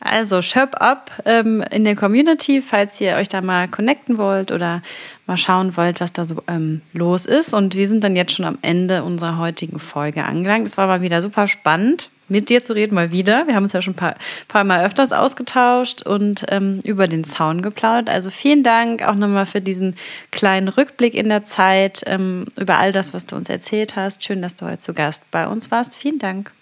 Also 0.00 0.42
Shop 0.42 0.76
Up 0.80 1.10
ähm, 1.24 1.62
in 1.72 1.84
der 1.84 1.96
Community, 1.96 2.62
falls 2.62 3.00
ihr 3.00 3.16
euch 3.16 3.28
da 3.28 3.40
mal 3.40 3.66
connecten 3.66 4.16
wollt 4.16 4.52
oder 4.52 4.80
mal 5.26 5.36
schauen 5.36 5.76
wollt, 5.76 6.00
was 6.00 6.12
da 6.12 6.24
so 6.24 6.42
ähm, 6.46 6.82
los 6.92 7.26
ist. 7.26 7.52
Und 7.52 7.74
wir 7.74 7.88
sind 7.88 8.04
dann 8.04 8.14
jetzt 8.14 8.32
schon 8.32 8.44
am 8.44 8.58
Ende 8.62 9.02
unserer 9.02 9.38
heutigen 9.38 9.80
Folge 9.80 10.24
angelangt. 10.24 10.68
Es 10.68 10.78
war 10.78 10.86
mal 10.86 11.00
wieder 11.00 11.20
super 11.20 11.48
spannend, 11.48 12.10
mit 12.28 12.48
dir 12.48 12.62
zu 12.62 12.74
reden, 12.74 12.94
mal 12.94 13.12
wieder. 13.12 13.46
Wir 13.46 13.54
haben 13.54 13.64
uns 13.64 13.72
ja 13.72 13.82
schon 13.82 13.94
ein 13.94 13.96
paar, 13.96 14.14
paar 14.48 14.64
Mal 14.64 14.84
öfters 14.84 15.12
ausgetauscht 15.12 16.02
und 16.02 16.44
ähm, 16.48 16.80
über 16.84 17.08
den 17.08 17.24
Zaun 17.24 17.62
geplaudert. 17.62 18.08
Also 18.08 18.30
vielen 18.30 18.62
Dank 18.62 19.02
auch 19.02 19.14
nochmal 19.14 19.46
für 19.46 19.60
diesen 19.60 19.96
kleinen 20.30 20.68
Rückblick 20.68 21.14
in 21.14 21.28
der 21.28 21.44
Zeit, 21.44 22.02
ähm, 22.06 22.46
über 22.56 22.78
all 22.78 22.92
das, 22.92 23.14
was 23.14 23.26
du 23.26 23.36
uns 23.36 23.48
erzählt 23.48 23.96
hast. 23.96 24.24
Schön, 24.24 24.42
dass 24.42 24.54
du 24.54 24.66
heute 24.66 24.78
zu 24.78 24.94
Gast 24.94 25.30
bei 25.30 25.46
uns 25.46 25.70
warst. 25.70 25.96
Vielen 25.96 26.18
Dank. 26.18 26.52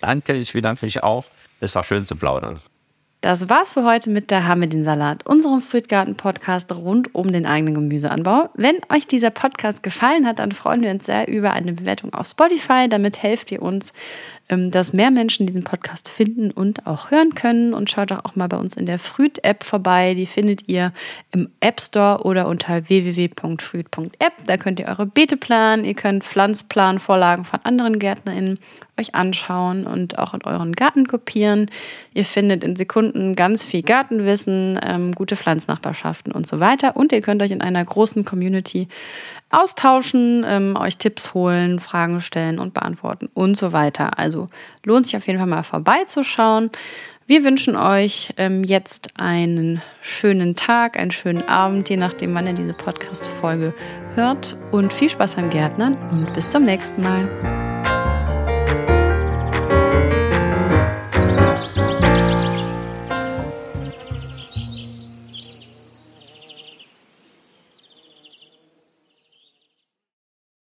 Danke, 0.00 0.34
ich 0.34 0.52
bedanke 0.52 0.84
mich 0.84 1.02
auch. 1.02 1.24
Es 1.60 1.74
war 1.74 1.84
schön 1.84 2.04
zu 2.04 2.16
plaudern. 2.16 2.60
Das 3.20 3.48
war's 3.48 3.72
für 3.72 3.82
heute 3.82 4.10
mit 4.10 4.30
der 4.30 4.46
Haben 4.46 4.70
den 4.70 4.84
Salat, 4.84 5.26
unserem 5.26 5.60
Frühtgarten-Podcast 5.60 6.70
rund 6.72 7.16
um 7.16 7.32
den 7.32 7.46
eigenen 7.46 7.74
Gemüseanbau. 7.74 8.48
Wenn 8.54 8.76
euch 8.94 9.08
dieser 9.08 9.30
Podcast 9.30 9.82
gefallen 9.82 10.24
hat, 10.24 10.38
dann 10.38 10.52
freuen 10.52 10.82
wir 10.82 10.90
uns 10.92 11.06
sehr 11.06 11.26
über 11.26 11.52
eine 11.52 11.72
Bewertung 11.72 12.14
auf 12.14 12.28
Spotify. 12.28 12.88
Damit 12.88 13.20
helft 13.20 13.50
ihr 13.50 13.60
uns, 13.60 13.92
dass 14.48 14.92
mehr 14.92 15.10
Menschen 15.10 15.46
diesen 15.46 15.64
Podcast 15.64 16.08
finden 16.08 16.50
und 16.50 16.86
auch 16.86 17.10
hören 17.10 17.34
können. 17.34 17.74
Und 17.74 17.90
schaut 17.90 18.10
doch 18.10 18.24
auch 18.24 18.34
mal 18.34 18.48
bei 18.48 18.56
uns 18.56 18.76
in 18.76 18.86
der 18.86 18.98
Früht-App 18.98 19.62
vorbei. 19.62 20.14
Die 20.14 20.26
findet 20.26 20.68
ihr 20.68 20.92
im 21.32 21.50
App 21.60 21.80
Store 21.80 22.24
oder 22.24 22.48
unter 22.48 22.88
www.früht.app. 22.88 24.32
Da 24.46 24.56
könnt 24.56 24.80
ihr 24.80 24.86
eure 24.86 25.06
Beete 25.06 25.36
planen, 25.36 25.84
ihr 25.84 25.94
könnt 25.94 26.24
Pflanzplanvorlagen 26.24 27.44
von 27.44 27.60
anderen 27.64 27.98
GärtnerInnen 27.98 28.58
euch 28.98 29.14
anschauen 29.14 29.86
und 29.86 30.18
auch 30.18 30.34
in 30.34 30.42
euren 30.44 30.72
Garten 30.72 31.06
kopieren. 31.06 31.70
Ihr 32.14 32.24
findet 32.24 32.64
in 32.64 32.76
Sekunden 32.76 33.36
ganz 33.36 33.62
viel 33.64 33.82
Gartenwissen, 33.82 34.78
ähm, 34.82 35.14
gute 35.14 35.36
Pflanznachbarschaften 35.36 36.32
und 36.32 36.46
so 36.46 36.60
weiter. 36.60 36.96
Und 36.96 37.12
ihr 37.12 37.20
könnt 37.20 37.42
euch 37.42 37.52
in 37.52 37.60
einer 37.60 37.84
großen 37.84 38.24
Community 38.24 38.88
austauschen, 39.50 40.44
ähm, 40.46 40.76
euch 40.76 40.96
Tipps 40.96 41.34
holen, 41.34 41.80
Fragen 41.80 42.20
stellen 42.20 42.58
und 42.58 42.74
beantworten 42.74 43.28
und 43.34 43.56
so 43.56 43.72
weiter. 43.72 44.18
Also 44.18 44.48
lohnt 44.84 45.06
sich 45.06 45.16
auf 45.16 45.26
jeden 45.26 45.38
Fall 45.38 45.48
mal 45.48 45.62
vorbeizuschauen. 45.62 46.70
Wir 47.26 47.44
wünschen 47.44 47.76
euch 47.76 48.32
ähm, 48.38 48.64
jetzt 48.64 49.10
einen 49.18 49.82
schönen 50.00 50.56
Tag, 50.56 50.98
einen 50.98 51.10
schönen 51.10 51.46
Abend, 51.46 51.90
je 51.90 51.98
nachdem, 51.98 52.34
wann 52.34 52.46
ihr 52.46 52.54
diese 52.54 52.72
Podcast-Folge 52.72 53.74
hört. 54.14 54.56
Und 54.72 54.94
viel 54.94 55.10
Spaß 55.10 55.34
beim 55.34 55.50
Gärtnern 55.50 55.94
und 56.10 56.32
bis 56.32 56.48
zum 56.48 56.64
nächsten 56.64 57.02
Mal. 57.02 57.97